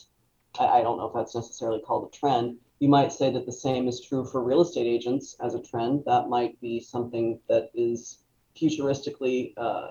I, 0.58 0.78
I 0.78 0.82
don't 0.82 0.98
know 0.98 1.06
if 1.06 1.14
that's 1.14 1.34
necessarily 1.34 1.80
called 1.80 2.08
a 2.12 2.16
trend. 2.16 2.58
You 2.78 2.88
might 2.88 3.12
say 3.12 3.32
that 3.32 3.46
the 3.46 3.52
same 3.52 3.88
is 3.88 4.00
true 4.00 4.24
for 4.24 4.42
real 4.42 4.60
estate 4.60 4.86
agents 4.86 5.36
as 5.42 5.54
a 5.54 5.62
trend. 5.62 6.04
That 6.06 6.28
might 6.28 6.60
be 6.60 6.78
something 6.80 7.40
that 7.48 7.70
is 7.74 8.18
futuristically 8.56 9.54
uh, 9.56 9.88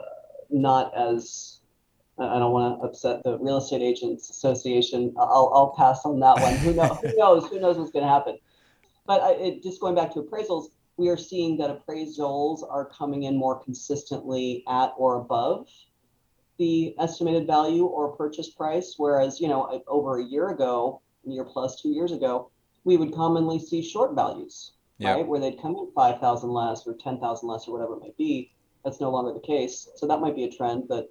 not 0.50 0.96
as 0.96 1.60
I 2.18 2.40
don't 2.40 2.52
want 2.52 2.80
to 2.80 2.88
upset 2.88 3.24
the 3.24 3.38
real 3.40 3.58
estate 3.58 3.82
agents 3.82 4.30
association. 4.30 5.14
I'll, 5.18 5.52
I'll 5.54 5.74
pass 5.78 6.06
on 6.06 6.20
that 6.22 6.40
one. 6.40 6.56
Who 6.58 6.74
knows? 6.74 6.98
Who 7.02 7.14
knows? 7.18 7.48
Who 7.50 7.60
knows 7.60 7.78
what's 7.78 7.92
going 7.92 8.06
to 8.06 8.12
happen? 8.12 8.38
But 9.06 9.22
I, 9.22 9.32
it, 9.34 9.64
just 9.64 9.82
going 9.82 9.96
back 9.96 10.14
to 10.14 10.22
appraisals, 10.22 10.68
we 10.98 11.10
are 11.10 11.18
seeing 11.18 11.58
that 11.58 11.70
appraisals 11.70 12.62
are 12.70 12.86
coming 12.86 13.24
in 13.24 13.36
more 13.36 13.62
consistently 13.62 14.64
at 14.68 14.94
or 14.98 15.16
above 15.16 15.68
the 16.58 16.96
estimated 17.00 17.46
value 17.48 17.86
or 17.86 18.16
purchase 18.16 18.50
price. 18.50 18.96
Whereas, 18.98 19.42
you 19.42 19.50
know, 19.50 19.84
over 19.88 20.20
a 20.20 20.24
year 20.24 20.50
ago, 20.50 21.02
a 21.28 21.30
year 21.30 21.44
plus 21.44 21.82
two 21.82 21.90
years 21.90 22.14
ago, 22.14 22.50
we 22.86 22.96
would 22.96 23.14
commonly 23.14 23.60
see 23.60 23.82
short 23.82 24.16
values, 24.16 24.74
right? 25.16 25.28
Where 25.28 25.40
they'd 25.40 25.62
come 25.62 25.76
in 25.76 25.92
5,000 25.94 26.50
less 26.50 26.88
or 26.88 26.94
10,000 26.94 27.50
less 27.50 27.68
or 27.68 27.74
whatever 27.74 27.96
it 27.96 28.02
might 28.02 28.18
be. 28.18 28.54
That's 28.86 29.02
no 29.02 29.10
longer 29.10 29.34
the 29.34 29.46
case. 29.46 29.90
So 29.96 30.08
that 30.08 30.22
might 30.22 30.36
be 30.36 30.46
a 30.46 30.52
trend 30.52 30.84
that 30.90 31.10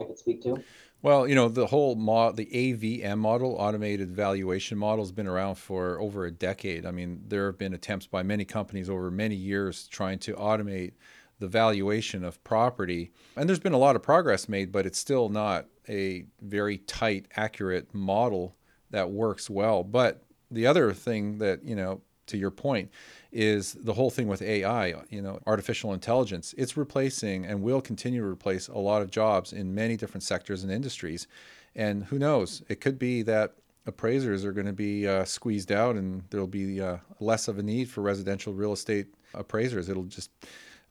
I 0.00 0.04
could 0.04 0.18
speak 0.18 0.42
to. 0.42 0.62
Well, 1.02 1.28
you 1.28 1.34
know, 1.34 1.48
the 1.48 1.66
whole 1.66 1.96
mod, 1.96 2.36
the 2.36 2.46
AVM 2.46 3.18
model, 3.18 3.56
automated 3.58 4.10
valuation 4.10 4.78
model, 4.78 5.04
has 5.04 5.12
been 5.12 5.26
around 5.26 5.56
for 5.56 6.00
over 6.00 6.24
a 6.24 6.30
decade. 6.30 6.86
I 6.86 6.92
mean, 6.92 7.22
there 7.28 7.46
have 7.46 7.58
been 7.58 7.74
attempts 7.74 8.06
by 8.06 8.22
many 8.22 8.44
companies 8.44 8.88
over 8.88 9.10
many 9.10 9.34
years 9.34 9.86
trying 9.86 10.18
to 10.20 10.32
automate 10.34 10.92
the 11.40 11.48
valuation 11.48 12.24
of 12.24 12.42
property. 12.42 13.10
And 13.36 13.48
there's 13.48 13.60
been 13.60 13.74
a 13.74 13.78
lot 13.78 13.96
of 13.96 14.02
progress 14.02 14.48
made, 14.48 14.72
but 14.72 14.86
it's 14.86 14.98
still 14.98 15.28
not 15.28 15.66
a 15.88 16.24
very 16.40 16.78
tight, 16.78 17.26
accurate 17.36 17.94
model 17.94 18.56
that 18.90 19.10
works 19.10 19.50
well. 19.50 19.84
But 19.84 20.22
the 20.50 20.66
other 20.66 20.92
thing 20.94 21.38
that, 21.38 21.64
you 21.64 21.76
know, 21.76 22.00
to 22.28 22.38
your 22.38 22.50
point, 22.50 22.90
is 23.34 23.72
the 23.72 23.92
whole 23.92 24.10
thing 24.10 24.28
with 24.28 24.40
AI, 24.40 24.94
you 25.10 25.20
know, 25.20 25.40
artificial 25.44 25.92
intelligence. 25.92 26.54
It's 26.56 26.76
replacing 26.76 27.44
and 27.44 27.62
will 27.62 27.80
continue 27.80 28.20
to 28.20 28.26
replace 28.26 28.68
a 28.68 28.78
lot 28.78 29.02
of 29.02 29.10
jobs 29.10 29.52
in 29.52 29.74
many 29.74 29.96
different 29.96 30.22
sectors 30.22 30.62
and 30.62 30.72
industries. 30.72 31.26
And 31.74 32.04
who 32.04 32.18
knows? 32.18 32.62
It 32.68 32.80
could 32.80 32.96
be 32.96 33.22
that 33.22 33.54
appraisers 33.86 34.44
are 34.44 34.52
going 34.52 34.66
to 34.66 34.72
be 34.72 35.08
uh, 35.08 35.24
squeezed 35.24 35.72
out 35.72 35.96
and 35.96 36.22
there'll 36.30 36.46
be 36.46 36.80
uh, 36.80 36.98
less 37.18 37.48
of 37.48 37.58
a 37.58 37.62
need 37.62 37.90
for 37.90 38.02
residential 38.02 38.54
real 38.54 38.72
estate 38.72 39.08
appraisers. 39.34 39.88
It'll 39.88 40.04
just 40.04 40.30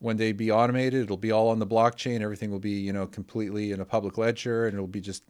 one 0.04 0.18
they 0.18 0.34
be 0.34 0.52
automated. 0.52 1.04
It'll 1.04 1.16
be 1.16 1.32
all 1.32 1.48
on 1.48 1.60
the 1.60 1.68
blockchain. 1.68 2.22
Everything 2.22 2.52
will 2.52 2.60
be, 2.60 2.72
you 2.72 2.92
know, 2.92 3.08
completely 3.08 3.72
in 3.72 3.80
a 3.80 3.86
public 3.86 4.18
ledger 4.18 4.66
and 4.68 4.74
it'll 4.74 4.86
be 4.86 5.02
just 5.02 5.24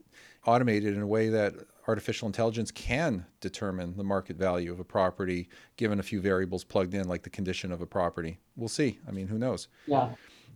automated 0.45 0.95
in 0.95 1.01
a 1.01 1.07
way 1.07 1.29
that 1.29 1.53
artificial 1.87 2.25
intelligence 2.25 2.71
can 2.71 3.25
determine 3.39 3.95
the 3.97 4.03
market 4.03 4.35
value 4.35 4.71
of 4.71 4.79
a 4.79 4.83
property 4.83 5.47
given 5.77 5.99
a 5.99 6.03
few 6.03 6.19
variables 6.19 6.63
plugged 6.63 6.93
in 6.93 7.07
like 7.07 7.23
the 7.23 7.29
condition 7.29 7.71
of 7.71 7.81
a 7.81 7.85
property 7.85 8.37
we'll 8.55 8.69
see 8.69 8.99
i 9.07 9.11
mean 9.11 9.27
who 9.27 9.37
knows 9.37 9.67
yeah 9.85 10.09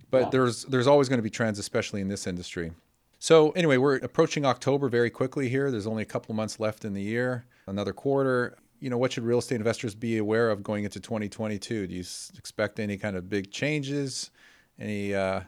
but 0.09 0.23
yeah. 0.23 0.29
there's 0.29 0.63
there's 0.65 0.87
always 0.87 1.07
going 1.09 1.19
to 1.19 1.23
be 1.23 1.29
trends 1.29 1.59
especially 1.59 2.01
in 2.01 2.07
this 2.07 2.27
industry 2.27 2.71
so 3.19 3.51
anyway 3.51 3.77
we're 3.77 3.95
approaching 3.97 4.45
october 4.45 4.89
very 4.89 5.09
quickly 5.09 5.49
here 5.49 5.71
there's 5.71 5.87
only 5.87 6.03
a 6.03 6.05
couple 6.05 6.33
months 6.33 6.59
left 6.59 6.85
in 6.85 6.93
the 6.93 7.01
year 7.01 7.45
another 7.65 7.93
quarter 7.93 8.57
you 8.79 8.89
know 8.89 8.97
what 8.97 9.11
should 9.11 9.23
real 9.23 9.39
estate 9.39 9.55
investors 9.55 9.95
be 9.95 10.17
aware 10.17 10.49
of 10.49 10.63
going 10.63 10.83
into 10.83 10.99
2022 10.99 11.87
do 11.87 11.93
you 11.93 12.03
expect 12.37 12.79
any 12.79 12.97
kind 12.97 13.15
of 13.15 13.29
big 13.29 13.51
changes 13.51 14.31
any 14.79 15.13
uh, 15.13 15.41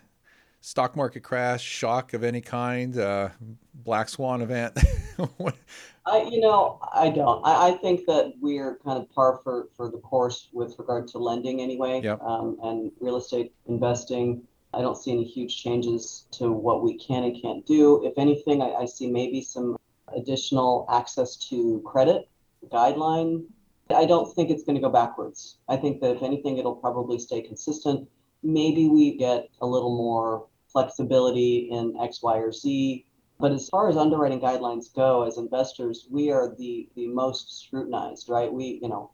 stock 0.61 0.95
market 0.95 1.21
crash, 1.21 1.63
shock 1.63 2.13
of 2.13 2.23
any 2.23 2.41
kind, 2.41 2.97
uh, 2.97 3.29
black 3.73 4.09
swan 4.09 4.41
event? 4.41 4.77
I, 6.05 6.23
you 6.23 6.39
know, 6.39 6.79
I 6.93 7.09
don't. 7.09 7.45
I, 7.45 7.69
I, 7.69 7.71
think 7.73 8.05
that 8.07 8.33
we're 8.41 8.79
kind 8.83 8.97
of 8.97 9.09
par 9.11 9.39
for, 9.43 9.67
for 9.75 9.91
the 9.91 9.99
course 9.99 10.49
with 10.53 10.75
regard 10.79 11.07
to 11.09 11.19
lending 11.19 11.61
anyway, 11.61 12.01
yep. 12.03 12.21
um, 12.21 12.57
and 12.63 12.91
real 12.99 13.17
estate 13.17 13.53
investing. 13.67 14.41
I 14.73 14.81
don't 14.81 14.95
see 14.95 15.11
any 15.11 15.23
huge 15.23 15.61
changes 15.61 16.25
to 16.31 16.51
what 16.51 16.83
we 16.83 16.97
can 16.97 17.23
and 17.23 17.39
can't 17.39 17.65
do. 17.65 18.05
If 18.05 18.17
anything, 18.17 18.61
I, 18.61 18.73
I 18.73 18.85
see 18.85 19.09
maybe 19.09 19.41
some 19.41 19.77
additional 20.15 20.87
access 20.89 21.35
to 21.49 21.81
credit 21.85 22.27
guideline. 22.67 23.45
I 23.89 24.05
don't 24.05 24.33
think 24.35 24.51
it's 24.51 24.63
going 24.63 24.75
to 24.75 24.81
go 24.81 24.89
backwards. 24.89 25.57
I 25.67 25.77
think 25.77 25.99
that 26.01 26.17
if 26.17 26.23
anything, 26.23 26.57
it'll 26.57 26.75
probably 26.75 27.17
stay 27.17 27.41
consistent 27.41 28.07
maybe 28.43 28.87
we 28.87 29.17
get 29.17 29.49
a 29.61 29.67
little 29.67 29.95
more 29.95 30.47
flexibility 30.71 31.69
in 31.71 31.95
X, 31.99 32.21
Y, 32.21 32.37
or 32.37 32.51
Z. 32.51 33.05
But 33.39 33.51
as 33.51 33.69
far 33.69 33.89
as 33.89 33.97
underwriting 33.97 34.41
guidelines 34.41 34.93
go, 34.93 35.25
as 35.25 35.37
investors, 35.37 36.07
we 36.09 36.31
are 36.31 36.53
the 36.57 36.89
the 36.95 37.07
most 37.07 37.65
scrutinized, 37.65 38.29
right? 38.29 38.51
We, 38.51 38.79
you 38.81 38.89
know, 38.89 39.11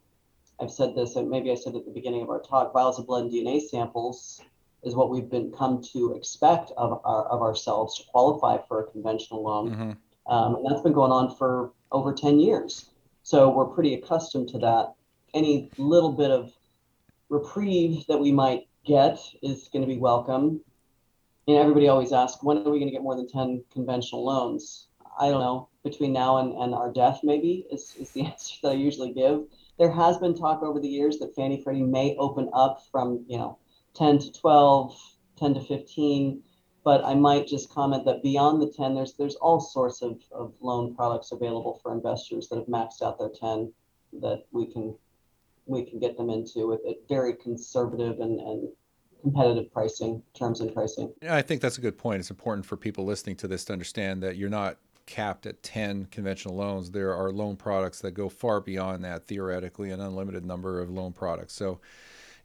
I've 0.60 0.72
said 0.72 0.96
this, 0.96 1.16
and 1.16 1.30
maybe 1.30 1.52
I 1.52 1.56
said 1.56 1.76
at 1.76 1.86
the 1.86 1.92
beginning 1.92 2.24
of 2.24 2.30
our 2.30 2.42
talk, 2.42 2.74
vials 2.74 3.00
of 3.00 3.06
blood 3.06 3.26
and 3.26 3.32
DNA 3.32 3.62
samples 3.62 4.42
is 4.84 4.96
what 4.96 5.10
we've 5.10 5.30
been 5.30 5.52
come 5.52 5.82
to 5.94 6.14
expect 6.14 6.72
of 6.78 7.02
our 7.04 7.28
of 7.28 7.42
ourselves 7.42 7.98
to 7.98 8.04
qualify 8.10 8.58
for 8.68 8.82
a 8.82 8.92
conventional 8.92 9.44
loan. 9.44 9.72
Mm-hmm. 9.72 9.92
Um, 10.34 10.56
and 10.56 10.66
that's 10.66 10.82
been 10.82 10.94
going 10.94 11.12
on 11.12 11.36
for 11.36 11.72
over 11.92 12.12
10 12.12 12.40
years. 12.40 12.90
So 13.26 13.50
we're 13.50 13.66
pretty 13.66 13.96
accustomed 13.96 14.50
to 14.50 14.60
that. 14.60 14.94
Any 15.34 15.72
little 15.80 16.12
bit 16.12 16.30
of 16.30 16.54
reprieve 17.30 18.06
that 18.06 18.20
we 18.20 18.32
might 18.32 18.68
get 18.86 19.18
is 19.42 19.68
going 19.74 19.82
to 19.82 19.88
be 19.88 19.98
welcome. 19.98 20.62
And 21.48 21.58
everybody 21.58 21.88
always 21.88 22.14
asks, 22.14 22.44
when 22.44 22.60
are 22.60 22.70
we 22.70 22.78
going 22.78 22.86
to 22.86 22.92
get 22.92 23.02
more 23.02 23.16
than 23.16 23.28
10 23.28 23.64
conventional 23.74 24.24
loans? 24.24 24.90
I 25.20 25.30
don't 25.30 25.40
know. 25.40 25.70
Between 25.84 26.14
now 26.14 26.38
and, 26.38 26.54
and 26.54 26.76
our 26.76 26.94
death, 26.94 27.22
maybe, 27.24 27.66
is, 27.72 27.96
is 28.00 28.12
the 28.12 28.22
answer 28.28 28.58
that 28.62 28.70
I 28.70 28.74
usually 28.74 29.12
give. 29.12 29.46
There 29.80 29.92
has 29.92 30.20
been 30.20 30.38
talk 30.38 30.62
over 30.62 30.80
the 30.80 30.88
years 30.88 31.18
that 31.18 31.34
Fannie 31.34 31.64
Freddie 31.64 31.82
may 31.82 32.16
open 32.20 32.52
up 32.54 32.84
from, 32.92 33.26
you 33.28 33.40
know, 33.40 33.58
10 33.96 34.20
to 34.20 34.34
12, 34.34 34.96
10 35.40 35.56
to 35.56 35.62
15. 35.62 36.44
But 36.86 37.04
I 37.04 37.16
might 37.16 37.48
just 37.48 37.70
comment 37.70 38.06
that 38.06 38.22
beyond 38.22 38.62
the 38.62 38.72
10, 38.72 38.94
there's 38.94 39.16
there's 39.16 39.36
all 39.36 39.60
sorts 39.60 40.04
of, 40.04 40.22
of 40.32 40.54
loan 40.62 40.96
products 40.96 41.32
available 41.32 41.80
for 41.82 41.92
investors 41.92 42.48
that 42.48 42.58
have 42.58 42.68
maxed 42.68 43.02
out 43.02 43.18
their 43.20 43.30
10 43.30 43.74
that 44.22 44.46
we 44.52 44.72
can 44.72 44.96
we 45.66 45.84
can 45.84 46.00
get 46.00 46.16
them 46.16 46.30
into 46.30 46.68
with 46.68 46.80
a 46.86 46.96
very 47.10 47.34
conservative 47.34 48.20
and, 48.20 48.40
and 48.40 48.70
competitive 49.20 49.74
pricing 49.74 50.22
terms 50.36 50.62
and 50.62 50.74
pricing. 50.74 51.12
Yeah, 51.24 51.36
I 51.36 51.42
think 51.42 51.60
that's 51.60 51.80
a 51.80 51.82
good 51.82 51.98
point. 51.98 52.20
It's 52.20 52.30
important 52.30 52.68
for 52.68 52.78
people 52.78 53.04
listening 53.04 53.36
to 53.38 53.48
this 53.48 53.66
to 53.66 53.74
understand 53.74 54.22
that 54.22 54.38
you're 54.38 54.48
not 54.48 54.78
capped 55.08 55.48
at 55.48 55.64
10 55.64 56.06
conventional 56.12 56.56
loans. 56.56 56.92
There 56.92 57.16
are 57.16 57.32
loan 57.32 57.56
products 57.56 58.00
that 58.02 58.12
go 58.12 58.30
far 58.30 58.62
beyond 58.62 59.04
that, 59.04 59.26
theoretically, 59.26 59.90
an 59.90 60.02
unlimited 60.02 60.46
number 60.46 60.80
of 60.80 60.92
loan 60.92 61.14
products. 61.14 61.54
So 61.54 61.80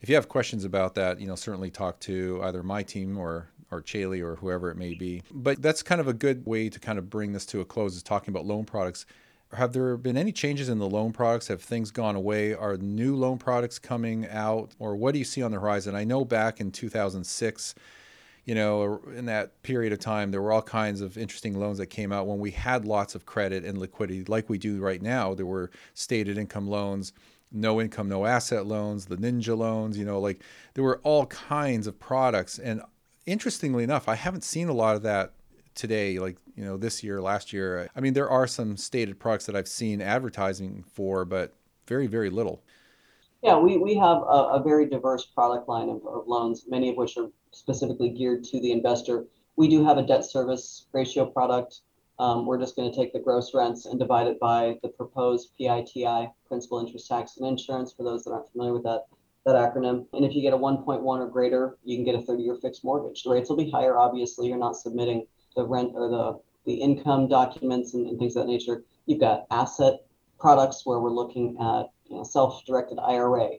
if 0.01 0.09
you 0.09 0.15
have 0.15 0.27
questions 0.27 0.65
about 0.65 0.95
that, 0.95 1.19
you 1.19 1.27
know, 1.27 1.35
certainly 1.35 1.69
talk 1.69 1.99
to 2.01 2.41
either 2.43 2.63
my 2.63 2.81
team 2.81 3.19
or 3.19 3.49
or 3.71 3.81
Chaley 3.81 4.21
or 4.21 4.35
whoever 4.35 4.69
it 4.69 4.77
may 4.77 4.93
be. 4.93 5.23
But 5.31 5.61
that's 5.61 5.81
kind 5.81 6.01
of 6.01 6.07
a 6.07 6.13
good 6.13 6.45
way 6.45 6.69
to 6.69 6.79
kind 6.79 6.99
of 6.99 7.09
bring 7.09 7.33
this 7.33 7.45
to 7.47 7.61
a 7.61 7.65
close 7.65 7.95
is 7.95 8.03
talking 8.03 8.33
about 8.33 8.45
loan 8.45 8.65
products 8.65 9.05
have 9.53 9.73
there 9.73 9.97
been 9.97 10.17
any 10.17 10.31
changes 10.31 10.69
in 10.69 10.79
the 10.79 10.89
loan 10.89 11.11
products? 11.11 11.47
Have 11.47 11.61
things 11.61 11.91
gone 11.91 12.15
away? 12.15 12.53
Are 12.53 12.77
new 12.77 13.15
loan 13.15 13.37
products 13.37 13.79
coming 13.79 14.27
out? 14.29 14.71
Or 14.79 14.95
what 14.95 15.13
do 15.13 15.19
you 15.19 15.25
see 15.25 15.43
on 15.43 15.51
the 15.51 15.59
horizon? 15.59 15.95
I 15.95 16.03
know 16.03 16.23
back 16.23 16.61
in 16.61 16.71
2006, 16.71 17.75
you 18.45 18.55
know, 18.55 19.01
in 19.15 19.25
that 19.25 19.61
period 19.61 19.93
of 19.93 19.99
time, 19.99 20.31
there 20.31 20.41
were 20.41 20.51
all 20.51 20.61
kinds 20.61 21.01
of 21.01 21.17
interesting 21.17 21.59
loans 21.59 21.77
that 21.77 21.87
came 21.87 22.11
out 22.11 22.27
when 22.27 22.39
we 22.39 22.51
had 22.51 22.85
lots 22.85 23.13
of 23.13 23.25
credit 23.25 23.65
and 23.65 23.77
liquidity, 23.77 24.23
like 24.25 24.49
we 24.49 24.57
do 24.57 24.79
right 24.79 25.01
now. 25.01 25.33
There 25.33 25.45
were 25.45 25.69
stated 25.93 26.37
income 26.37 26.67
loans, 26.67 27.13
no 27.51 27.81
income, 27.81 28.07
no 28.07 28.25
asset 28.25 28.65
loans, 28.65 29.05
the 29.05 29.17
ninja 29.17 29.55
loans, 29.55 29.97
you 29.97 30.05
know, 30.05 30.19
like 30.19 30.41
there 30.73 30.83
were 30.83 31.01
all 31.03 31.25
kinds 31.27 31.87
of 31.87 31.99
products. 31.99 32.57
And 32.57 32.81
interestingly 33.25 33.83
enough, 33.83 34.07
I 34.07 34.15
haven't 34.15 34.43
seen 34.43 34.69
a 34.69 34.73
lot 34.73 34.95
of 34.95 35.03
that 35.03 35.33
today, 35.75 36.19
like 36.19 36.37
you 36.55 36.63
know 36.63 36.77
this 36.77 37.03
year, 37.03 37.21
last 37.21 37.53
year. 37.53 37.89
I 37.95 38.01
mean, 38.01 38.13
there 38.13 38.29
are 38.29 38.47
some 38.47 38.77
stated 38.77 39.19
products 39.19 39.45
that 39.45 39.55
I've 39.55 39.67
seen 39.67 40.01
advertising 40.01 40.83
for, 40.93 41.25
but 41.25 41.53
very, 41.87 42.07
very 42.07 42.29
little. 42.29 42.63
Yeah, 43.41 43.57
we, 43.57 43.77
we 43.77 43.95
have 43.95 44.17
a, 44.17 44.59
a 44.59 44.63
very 44.63 44.87
diverse 44.87 45.25
product 45.25 45.67
line 45.67 45.89
of, 45.89 46.05
of 46.05 46.27
loans, 46.27 46.65
many 46.67 46.89
of 46.89 46.95
which 46.95 47.17
are 47.17 47.29
specifically 47.51 48.09
geared 48.09 48.43
to 48.45 48.61
the 48.61 48.71
investor. 48.71 49.25
We 49.55 49.67
do 49.67 49.83
have 49.83 49.97
a 49.97 50.03
debt 50.03 50.25
service 50.25 50.85
ratio 50.93 51.25
product. 51.25 51.81
Um, 52.19 52.45
we're 52.45 52.59
just 52.59 52.75
going 52.75 52.91
to 52.91 52.95
take 52.95 53.13
the 53.13 53.19
gross 53.19 53.51
rents 53.55 53.87
and 53.87 53.99
divide 53.99 54.27
it 54.27 54.39
by 54.39 54.77
the 54.83 54.89
proposed 54.89 55.53
PITI, 55.57 56.29
principal, 56.47 56.79
interest, 56.79 57.07
tax, 57.07 57.37
and 57.37 57.47
insurance, 57.47 57.91
for 57.91 58.03
those 58.03 58.23
that 58.23 58.31
aren't 58.31 58.51
familiar 58.51 58.73
with 58.73 58.83
that, 58.83 59.07
that 59.45 59.55
acronym. 59.55 60.05
And 60.13 60.23
if 60.23 60.33
you 60.35 60.41
get 60.41 60.53
a 60.53 60.57
1.1 60.57 61.03
or 61.03 61.27
greater, 61.27 61.77
you 61.83 61.97
can 61.97 62.05
get 62.05 62.15
a 62.15 62.21
30 62.21 62.43
year 62.43 62.55
fixed 62.61 62.83
mortgage. 62.83 63.23
The 63.23 63.31
rates 63.31 63.49
will 63.49 63.57
be 63.57 63.69
higher, 63.69 63.97
obviously. 63.97 64.47
You're 64.47 64.57
not 64.57 64.75
submitting 64.75 65.25
the 65.55 65.65
rent 65.65 65.91
or 65.95 66.09
the, 66.09 66.39
the 66.65 66.73
income 66.75 67.27
documents 67.27 67.93
and, 67.93 68.07
and 68.07 68.19
things 68.19 68.35
of 68.35 68.45
that 68.45 68.51
nature. 68.51 68.83
You've 69.05 69.19
got 69.19 69.45
asset 69.51 70.01
products 70.39 70.85
where 70.85 70.99
we're 70.99 71.11
looking 71.11 71.57
at 71.59 71.87
you 72.05 72.17
know, 72.17 72.23
self 72.23 72.65
directed 72.65 72.99
IRA. 72.99 73.49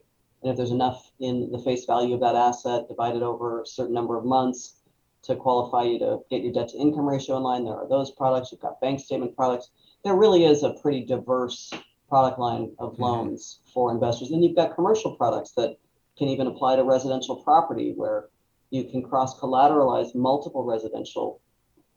And 0.41 0.51
if 0.51 0.57
there's 0.57 0.71
enough 0.71 1.11
in 1.19 1.51
the 1.51 1.59
face 1.59 1.85
value 1.85 2.13
of 2.13 2.21
that 2.21 2.35
asset 2.35 2.87
divided 2.87 3.23
over 3.23 3.61
a 3.61 3.65
certain 3.65 3.93
number 3.93 4.17
of 4.17 4.25
months, 4.25 4.75
to 5.23 5.35
qualify 5.35 5.83
you 5.83 5.99
to 5.99 6.19
get 6.29 6.43
your 6.43 6.51
debt 6.51 6.69
to 6.69 6.77
income 6.77 7.07
ratio 7.07 7.37
in 7.37 7.43
line. 7.43 7.63
There 7.63 7.75
are 7.75 7.87
those 7.87 8.11
products. 8.11 8.51
You've 8.51 8.61
got 8.61 8.79
bank 8.81 8.99
statement 8.99 9.35
products. 9.35 9.69
There 10.03 10.15
really 10.15 10.45
is 10.45 10.63
a 10.63 10.73
pretty 10.81 11.05
diverse 11.05 11.71
product 12.13 12.37
line 12.37 12.71
of 12.77 12.93
mm-hmm. 12.93 13.01
loans 13.01 13.57
for 13.73 13.91
investors. 13.91 14.29
And 14.29 14.43
you've 14.43 14.55
got 14.55 14.75
commercial 14.75 15.15
products 15.15 15.53
that 15.53 15.77
can 16.15 16.27
even 16.27 16.45
apply 16.45 16.75
to 16.75 16.83
residential 16.83 17.37
property 17.37 17.93
where 17.95 18.29
you 18.69 18.83
can 18.83 19.01
cross 19.01 19.39
collateralize 19.39 20.13
multiple 20.13 20.63
residential 20.63 21.41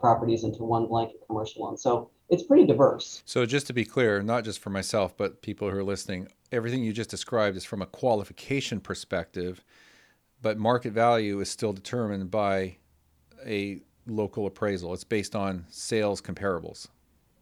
properties 0.00 0.42
into 0.42 0.64
one 0.64 0.86
blanket 0.86 1.16
commercial 1.26 1.64
loan. 1.64 1.76
So 1.76 2.10
it's 2.30 2.44
pretty 2.44 2.64
diverse. 2.64 3.22
So 3.26 3.44
just 3.44 3.66
to 3.66 3.74
be 3.74 3.84
clear, 3.84 4.22
not 4.22 4.42
just 4.42 4.58
for 4.58 4.70
myself, 4.70 5.14
but 5.14 5.42
people 5.42 5.70
who 5.70 5.76
are 5.76 5.84
listening, 5.84 6.28
everything 6.50 6.82
you 6.82 6.94
just 6.94 7.10
described 7.10 7.54
is 7.54 7.66
from 7.66 7.82
a 7.82 7.86
qualification 7.86 8.80
perspective, 8.80 9.62
but 10.40 10.56
market 10.56 10.94
value 10.94 11.40
is 11.40 11.50
still 11.50 11.74
determined 11.74 12.30
by 12.30 12.78
a 13.44 13.82
local 14.06 14.46
appraisal. 14.46 14.94
It's 14.94 15.04
based 15.04 15.36
on 15.36 15.66
sales 15.68 16.22
comparables. 16.22 16.88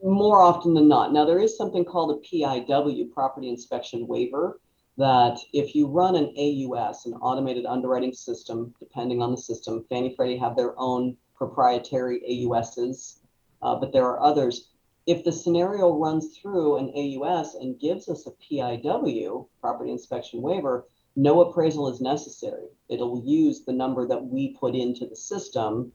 More 0.04 0.42
often 0.42 0.74
than 0.74 0.86
not. 0.86 1.14
Now, 1.14 1.24
there 1.24 1.38
is 1.38 1.56
something 1.56 1.82
called 1.82 2.10
a 2.10 2.28
PIW, 2.28 3.10
Property 3.10 3.48
Inspection 3.48 4.06
Waiver, 4.06 4.60
that 4.98 5.38
if 5.54 5.74
you 5.74 5.86
run 5.86 6.14
an 6.14 6.26
AUS, 6.36 7.06
an 7.06 7.14
automated 7.14 7.64
underwriting 7.64 8.12
system, 8.12 8.74
depending 8.78 9.22
on 9.22 9.30
the 9.30 9.38
system, 9.38 9.86
Fannie 9.88 10.14
Freddie 10.14 10.36
have 10.36 10.56
their 10.56 10.78
own 10.78 11.16
proprietary 11.34 12.20
AUSs, 12.28 13.20
uh, 13.62 13.76
but 13.76 13.94
there 13.94 14.04
are 14.04 14.20
others. 14.20 14.68
If 15.06 15.24
the 15.24 15.32
scenario 15.32 15.96
runs 15.96 16.36
through 16.36 16.76
an 16.76 16.90
AUS 16.90 17.54
and 17.54 17.80
gives 17.80 18.06
us 18.10 18.26
a 18.26 18.32
PIW, 18.32 19.48
Property 19.62 19.90
Inspection 19.90 20.42
Waiver, 20.42 20.86
no 21.16 21.40
appraisal 21.40 21.88
is 21.88 22.02
necessary. 22.02 22.68
It'll 22.90 23.22
use 23.24 23.64
the 23.64 23.72
number 23.72 24.06
that 24.06 24.26
we 24.26 24.54
put 24.54 24.74
into 24.74 25.06
the 25.06 25.16
system 25.16 25.92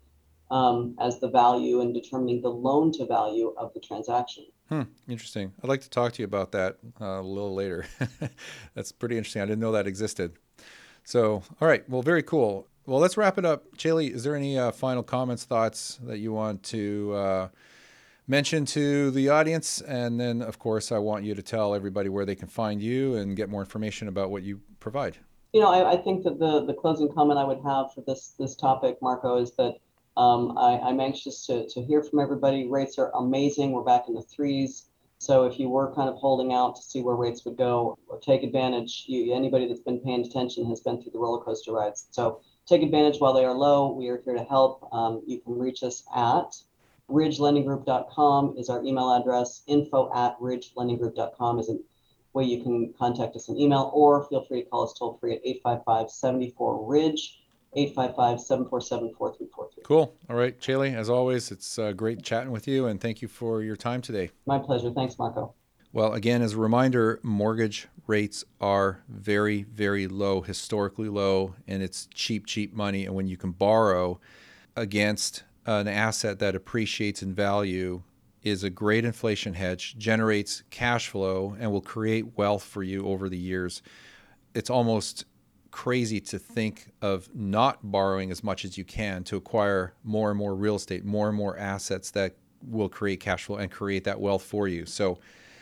um, 0.51 0.95
as 0.99 1.19
the 1.19 1.29
value 1.29 1.81
and 1.81 1.93
determining 1.93 2.41
the 2.41 2.49
loan 2.49 2.91
to 2.93 3.05
value 3.05 3.53
of 3.57 3.73
the 3.73 3.79
transaction. 3.79 4.45
Hmm, 4.69 4.83
interesting. 5.07 5.53
I'd 5.63 5.69
like 5.69 5.81
to 5.81 5.89
talk 5.89 6.13
to 6.13 6.21
you 6.21 6.25
about 6.25 6.51
that 6.51 6.77
uh, 7.01 7.05
a 7.05 7.21
little 7.21 7.55
later. 7.55 7.85
That's 8.75 8.91
pretty 8.91 9.17
interesting. 9.17 9.41
I 9.41 9.45
didn't 9.45 9.59
know 9.59 9.71
that 9.71 9.87
existed. 9.87 10.33
So, 11.03 11.43
all 11.59 11.67
right. 11.67 11.87
Well, 11.89 12.01
very 12.01 12.23
cool. 12.23 12.67
Well, 12.85 12.99
let's 12.99 13.17
wrap 13.17 13.37
it 13.37 13.45
up. 13.45 13.77
Chaley, 13.77 14.13
is 14.13 14.23
there 14.23 14.35
any 14.35 14.57
uh, 14.57 14.71
final 14.71 15.03
comments, 15.03 15.43
thoughts 15.43 15.99
that 16.03 16.19
you 16.19 16.33
want 16.33 16.63
to 16.63 17.13
uh, 17.13 17.47
mention 18.27 18.65
to 18.67 19.11
the 19.11 19.29
audience? 19.29 19.81
And 19.81 20.19
then, 20.19 20.41
of 20.41 20.59
course, 20.59 20.91
I 20.91 20.97
want 20.97 21.23
you 21.23 21.35
to 21.35 21.41
tell 21.41 21.75
everybody 21.75 22.09
where 22.09 22.25
they 22.25 22.35
can 22.35 22.47
find 22.47 22.81
you 22.81 23.15
and 23.15 23.35
get 23.35 23.49
more 23.49 23.61
information 23.61 24.07
about 24.07 24.31
what 24.31 24.43
you 24.43 24.61
provide. 24.79 25.17
You 25.53 25.61
know, 25.61 25.71
I, 25.71 25.93
I 25.93 25.97
think 25.97 26.23
that 26.23 26.37
the, 26.39 26.65
the 26.65 26.73
closing 26.73 27.11
comment 27.11 27.39
I 27.39 27.43
would 27.43 27.61
have 27.63 27.93
for 27.93 28.01
this 28.05 28.35
this 28.37 28.55
topic, 28.55 28.97
Marco, 29.01 29.37
is 29.37 29.51
that 29.57 29.77
um, 30.19 30.57
I, 30.57 30.89
am 30.89 30.99
anxious 30.99 31.45
to, 31.45 31.65
to 31.69 31.81
hear 31.81 32.03
from 32.03 32.19
everybody. 32.19 32.67
Rates 32.67 32.97
are 32.97 33.09
amazing. 33.15 33.71
We're 33.71 33.83
back 33.83 34.09
in 34.09 34.13
the 34.13 34.21
threes. 34.21 34.89
So 35.17 35.45
if 35.45 35.57
you 35.57 35.69
were 35.69 35.93
kind 35.95 36.09
of 36.09 36.15
holding 36.15 36.53
out 36.53 36.75
to 36.75 36.81
see 36.81 37.01
where 37.01 37.15
rates 37.15 37.45
would 37.45 37.57
go, 37.57 37.97
take 38.21 38.43
advantage, 38.43 39.05
you, 39.07 39.33
anybody 39.33 39.65
that's 39.67 39.79
been 39.79 39.99
paying 39.99 40.25
attention 40.25 40.65
has 40.69 40.81
been 40.81 41.01
through 41.01 41.13
the 41.13 41.19
roller 41.19 41.43
coaster 41.43 41.71
rides. 41.71 42.07
So 42.11 42.41
take 42.65 42.83
advantage 42.83 43.19
while 43.19 43.33
they 43.33 43.45
are 43.45 43.53
low. 43.53 43.93
We 43.93 44.09
are 44.09 44.21
here 44.23 44.35
to 44.35 44.43
help. 44.43 44.87
Um, 44.93 45.21
you 45.25 45.39
can 45.39 45.57
reach 45.57 45.83
us 45.83 46.03
at 46.13 46.53
ridgelendinggroup.com 47.09 48.55
is 48.57 48.69
our 48.69 48.83
email 48.83 49.13
address. 49.13 49.63
Info 49.67 50.11
at 50.13 50.39
ridgelendinggroup.com 50.39 51.59
is 51.59 51.69
a 51.69 51.77
way 52.33 52.43
you 52.43 52.61
can 52.61 52.93
contact 52.97 53.35
us 53.35 53.49
in 53.49 53.57
email, 53.57 53.89
or 53.93 54.27
feel 54.27 54.43
free 54.43 54.63
to 54.63 54.69
call 54.69 54.83
us 54.83 54.93
toll 54.93 55.17
free 55.19 55.35
at 55.35 55.41
855 55.43 56.11
74 56.11 56.85
Ridge, 56.85 57.38
855 57.73 58.39
747 58.41 59.13
4343. 59.15 59.83
Cool. 59.83 60.13
All 60.29 60.35
right, 60.35 60.59
Chaley, 60.59 60.95
as 60.95 61.09
always, 61.09 61.51
it's 61.51 61.77
uh, 61.77 61.91
great 61.91 62.23
chatting 62.23 62.51
with 62.51 62.67
you, 62.67 62.87
and 62.87 62.99
thank 62.99 63.21
you 63.21 63.27
for 63.27 63.61
your 63.61 63.75
time 63.75 64.01
today. 64.01 64.31
My 64.45 64.57
pleasure. 64.57 64.91
Thanks, 64.91 65.17
Marco. 65.19 65.53
Well, 65.91 66.13
again, 66.13 66.41
as 66.41 66.53
a 66.53 66.57
reminder, 66.57 67.19
mortgage 67.23 67.87
rates 68.05 68.43
are 68.61 69.03
very, 69.07 69.63
very 69.63 70.07
low, 70.07 70.41
historically 70.41 71.09
low, 71.09 71.55
and 71.67 71.81
it's 71.81 72.07
cheap, 72.13 72.45
cheap 72.45 72.73
money. 72.73 73.05
And 73.05 73.15
when 73.15 73.27
you 73.27 73.37
can 73.37 73.51
borrow 73.51 74.19
against 74.75 75.43
an 75.65 75.87
asset 75.87 76.39
that 76.39 76.55
appreciates 76.55 77.21
in 77.23 77.33
value, 77.33 78.03
is 78.41 78.63
a 78.63 78.69
great 78.69 79.05
inflation 79.05 79.53
hedge, 79.53 79.97
generates 79.97 80.63
cash 80.69 81.09
flow, 81.09 81.55
and 81.59 81.71
will 81.71 81.81
create 81.81 82.37
wealth 82.37 82.63
for 82.63 82.83
you 82.83 83.05
over 83.05 83.29
the 83.29 83.37
years. 83.37 83.81
It's 84.55 84.69
almost 84.69 85.25
crazy 85.71 86.19
to 86.19 86.39
think 86.39 86.87
of 87.01 87.33
not 87.33 87.79
borrowing 87.83 88.31
as 88.31 88.43
much 88.43 88.65
as 88.65 88.77
you 88.77 88.83
can 88.83 89.23
to 89.25 89.37
acquire 89.37 89.93
more 90.03 90.29
and 90.29 90.37
more 90.37 90.55
real 90.55 90.75
estate, 90.75 91.05
more 91.05 91.27
and 91.27 91.37
more 91.37 91.57
assets 91.57 92.11
that 92.11 92.35
will 92.67 92.89
create 92.89 93.19
cash 93.19 93.45
flow 93.45 93.57
and 93.57 93.71
create 93.71 94.03
that 94.03 94.19
wealth 94.19 94.43
for 94.43 94.67
you. 94.67 94.85
So, 94.85 95.19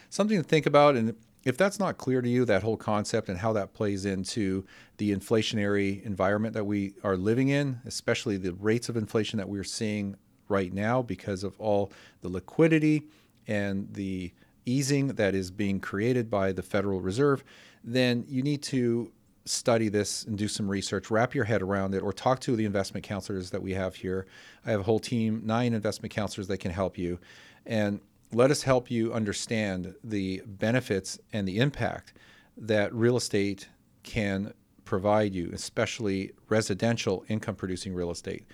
something 0.10 0.38
to 0.38 0.44
think 0.44 0.66
about. 0.66 0.96
And 0.96 1.16
if 1.44 1.58
that's 1.58 1.80
not 1.80 1.98
clear 1.98 2.22
to 2.22 2.30
you, 2.30 2.46
that 2.46 2.64
whole 2.64 2.78
concept 2.78 3.30
and 3.30 3.38
how 3.38 3.54
that 3.54 3.74
plays 3.74 4.06
into 4.06 4.66
the 4.98 5.16
inflationary 5.16 6.04
environment 6.04 6.54
that 6.54 6.66
we 6.66 6.94
are 7.04 7.16
living 7.16 7.50
in, 7.50 7.80
especially 7.86 8.38
the 8.38 8.54
rates 8.54 8.90
of 8.90 8.98
inflation 8.98 9.38
that 9.38 9.48
we're 9.48 9.64
seeing 9.64 10.16
right 10.50 10.74
now 10.74 11.02
because 11.02 11.44
of 11.44 11.60
all 11.60 11.92
the 12.22 12.30
liquidity 12.30 13.04
and 13.48 13.94
the 13.94 14.34
easing 14.66 15.08
that 15.08 15.34
is 15.34 15.50
being 15.52 15.80
created 15.80 16.30
by 16.30 16.52
the 16.52 16.62
Federal 16.62 17.00
Reserve, 17.00 17.44
then 17.84 18.26
you 18.28 18.42
need 18.42 18.62
to 18.64 19.12
study 19.48 19.90
this 19.90 20.24
and 20.24 20.38
do 20.38 20.48
some 20.48 20.68
research, 20.68 21.10
wrap 21.10 21.34
your 21.34 21.46
head 21.46 21.62
around 21.62 21.96
it, 21.96 22.04
or 22.04 22.14
talk 22.14 22.40
to 22.42 22.56
the 22.56 22.66
investment 22.66 23.06
counselors 23.06 23.50
that 23.52 23.62
we 23.62 23.74
have 23.74 23.96
here. 23.96 24.26
I 24.66 24.72
have 24.72 24.82
a 24.82 24.84
whole 24.84 25.00
team, 25.00 25.42
nine 25.46 25.74
investment 25.74 26.14
counselors 26.14 26.48
that 26.48 26.60
can 26.60 26.72
help 26.72 26.98
you. 26.98 27.20
And 27.66 28.00
let 28.34 28.52
us 28.52 28.64
help 28.64 28.92
you 28.92 29.14
understand 29.14 29.96
the 30.04 30.42
benefits 30.46 31.20
and 31.34 31.48
the 31.48 31.60
impact 31.60 32.14
that 32.58 32.94
real 32.94 33.18
estate 33.18 33.70
can 34.04 34.54
provide 34.84 35.34
you, 35.34 35.50
especially 35.54 36.32
residential 36.50 37.26
income 37.28 37.56
producing 37.56 37.94
real 37.94 38.12
estate. 38.12 38.46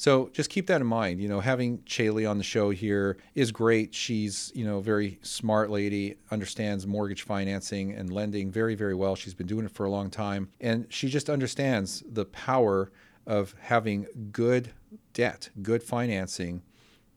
So 0.00 0.30
just 0.32 0.48
keep 0.48 0.66
that 0.68 0.80
in 0.80 0.86
mind. 0.86 1.20
You 1.20 1.28
know, 1.28 1.40
having 1.40 1.80
Chaley 1.80 2.26
on 2.26 2.38
the 2.38 2.42
show 2.42 2.70
here 2.70 3.18
is 3.34 3.52
great. 3.52 3.94
She's, 3.94 4.50
you 4.54 4.64
know, 4.64 4.78
a 4.78 4.82
very 4.82 5.18
smart 5.20 5.68
lady, 5.68 6.16
understands 6.30 6.86
mortgage 6.86 7.20
financing 7.20 7.92
and 7.92 8.10
lending 8.10 8.50
very, 8.50 8.74
very 8.74 8.94
well. 8.94 9.14
She's 9.14 9.34
been 9.34 9.46
doing 9.46 9.66
it 9.66 9.72
for 9.72 9.84
a 9.84 9.90
long 9.90 10.08
time. 10.08 10.48
And 10.58 10.86
she 10.88 11.10
just 11.10 11.28
understands 11.28 12.02
the 12.10 12.24
power 12.24 12.90
of 13.26 13.54
having 13.60 14.06
good 14.32 14.72
debt, 15.12 15.50
good 15.60 15.82
financing 15.82 16.62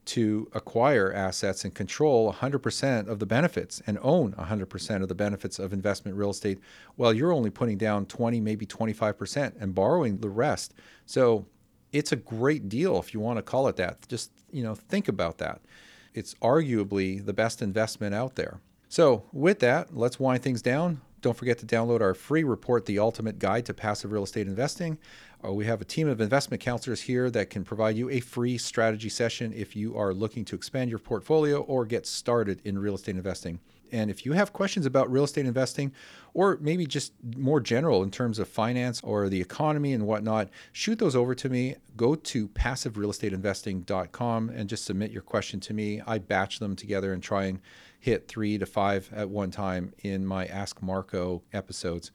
to 0.04 0.50
acquire 0.52 1.14
assets 1.14 1.64
and 1.64 1.74
control 1.74 2.34
100% 2.34 3.08
of 3.08 3.20
the 3.20 3.26
benefits 3.26 3.82
and 3.88 3.98
own 4.02 4.34
100% 4.34 5.02
of 5.02 5.08
the 5.08 5.16
benefits 5.16 5.58
of 5.58 5.72
investment 5.72 6.18
real 6.18 6.32
estate 6.32 6.60
while 6.98 7.14
you're 7.14 7.32
only 7.32 7.50
putting 7.50 7.78
down 7.78 8.06
20 8.08 8.42
maybe 8.42 8.66
25% 8.66 9.54
and 9.62 9.74
borrowing 9.74 10.18
the 10.18 10.28
rest 10.28 10.74
so 11.06 11.46
it's 11.94 12.12
a 12.12 12.18
great 12.18 12.68
deal 12.68 13.00
if 13.00 13.14
you 13.14 13.20
want 13.20 13.38
to 13.38 13.44
call 13.44 13.68
it 13.68 13.78
that. 13.78 14.06
Just, 14.10 14.32
you 14.52 14.64
know, 14.64 14.76
think 14.76 15.08
about 15.08 15.38
that. 15.38 15.62
It's 16.14 16.34
arguably 16.36 17.24
the 17.24 17.34
best 17.34 17.62
investment 17.62 18.14
out 18.14 18.36
there. 18.36 18.60
So, 18.90 19.24
with 19.32 19.60
that, 19.60 19.96
let's 19.96 20.20
wind 20.20 20.44
things 20.44 20.62
down. 20.62 21.02
Don't 21.22 21.38
forget 21.38 21.58
to 21.60 21.66
download 21.66 22.02
our 22.02 22.14
free 22.14 22.44
report, 22.44 22.86
The 22.86 23.00
Ultimate 23.00 23.40
Guide 23.40 23.66
to 23.68 23.74
Passive 23.74 24.12
Real 24.12 24.24
Estate 24.24 24.46
Investing. 24.46 24.98
Uh, 25.44 25.54
we 25.54 25.66
have 25.66 25.82
a 25.82 25.86
team 25.86 26.08
of 26.08 26.20
investment 26.20 26.62
counselors 26.62 27.02
here 27.02 27.30
that 27.32 27.50
can 27.50 27.64
provide 27.64 27.96
you 27.96 28.10
a 28.10 28.20
free 28.20 28.58
strategy 28.58 29.10
session 29.10 29.54
if 29.54 29.76
you 29.76 29.98
are 29.98 30.14
looking 30.14 30.44
to 30.46 30.56
expand 30.56 30.90
your 30.90 31.00
portfolio 31.00 31.62
or 31.62 31.86
get 31.86 32.06
started 32.06 32.62
in 32.66 32.78
real 32.78 32.96
estate 32.96 33.16
investing. 33.16 33.60
And 33.94 34.10
if 34.10 34.26
you 34.26 34.34
have 34.34 34.52
questions 34.52 34.86
about 34.88 35.12
real 35.12 35.24
estate 35.24 35.46
investing, 35.46 35.94
or 36.34 36.58
maybe 36.60 36.88
just 36.88 37.14
more 37.38 37.60
general 37.60 38.02
in 38.02 38.10
terms 38.10 38.40
of 38.40 38.48
finance 38.48 39.00
or 39.04 39.30
the 39.30 39.40
economy 39.40 39.94
and 39.94 40.08
whatnot, 40.08 40.50
shoot 40.72 40.98
those 40.98 41.16
over 41.16 41.36
to 41.36 41.48
me. 41.48 41.76
Go 41.96 42.16
to 42.16 42.48
passiverealestateinvesting.com 42.50 44.50
and 44.50 44.68
just 44.68 44.86
submit 44.86 45.12
your 45.12 45.22
question 45.22 45.60
to 45.60 45.76
me. 45.76 46.02
I 46.08 46.18
batch 46.18 46.58
them 46.58 46.76
together 46.76 47.14
and 47.14 47.22
try 47.22 47.46
and 47.46 47.60
hit 48.00 48.28
three 48.28 48.58
to 48.58 48.66
five 48.66 49.12
at 49.14 49.30
one 49.30 49.52
time 49.52 49.94
in 50.00 50.26
my 50.26 50.48
Ask 50.48 50.82
Marco 50.82 51.44
episodes. 51.54 52.10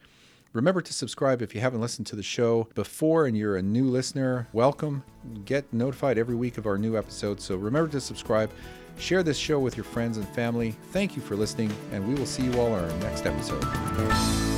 Remember 0.53 0.81
to 0.81 0.93
subscribe 0.93 1.43
if 1.43 1.55
you 1.55 1.61
haven't 1.61 1.81
listened 1.81 2.07
to 2.09 2.17
the 2.17 2.23
show 2.23 2.69
before 2.75 3.27
and 3.27 3.37
you're 3.37 3.57
a 3.57 3.63
new 3.63 3.85
listener. 3.85 4.49
Welcome. 4.53 5.05
Get 5.45 5.71
notified 5.73 6.19
every 6.19 6.35
week 6.35 6.59
of 6.59 6.67
our 6.67 6.79
new 6.79 6.97
episodes. 6.97 7.45
So 7.45 7.57
remember 7.57 7.91
to 7.93 8.01
subscribe. 8.01 8.51
Share 8.99 9.23
this 9.23 9.39
show 9.39 9.61
with 9.61 9.77
your 9.77 9.85
friends 9.85 10.17
and 10.17 10.29
family. 10.31 10.75
Thank 10.91 11.17
you 11.17 11.23
for 11.23 11.37
listening, 11.37 11.73
and 11.93 12.07
we 12.09 12.15
will 12.15 12.27
see 12.27 12.43
you 12.43 12.53
all 12.59 12.73
on 12.73 12.83
our 12.83 12.99
next 12.99 13.27
episode. 13.27 14.58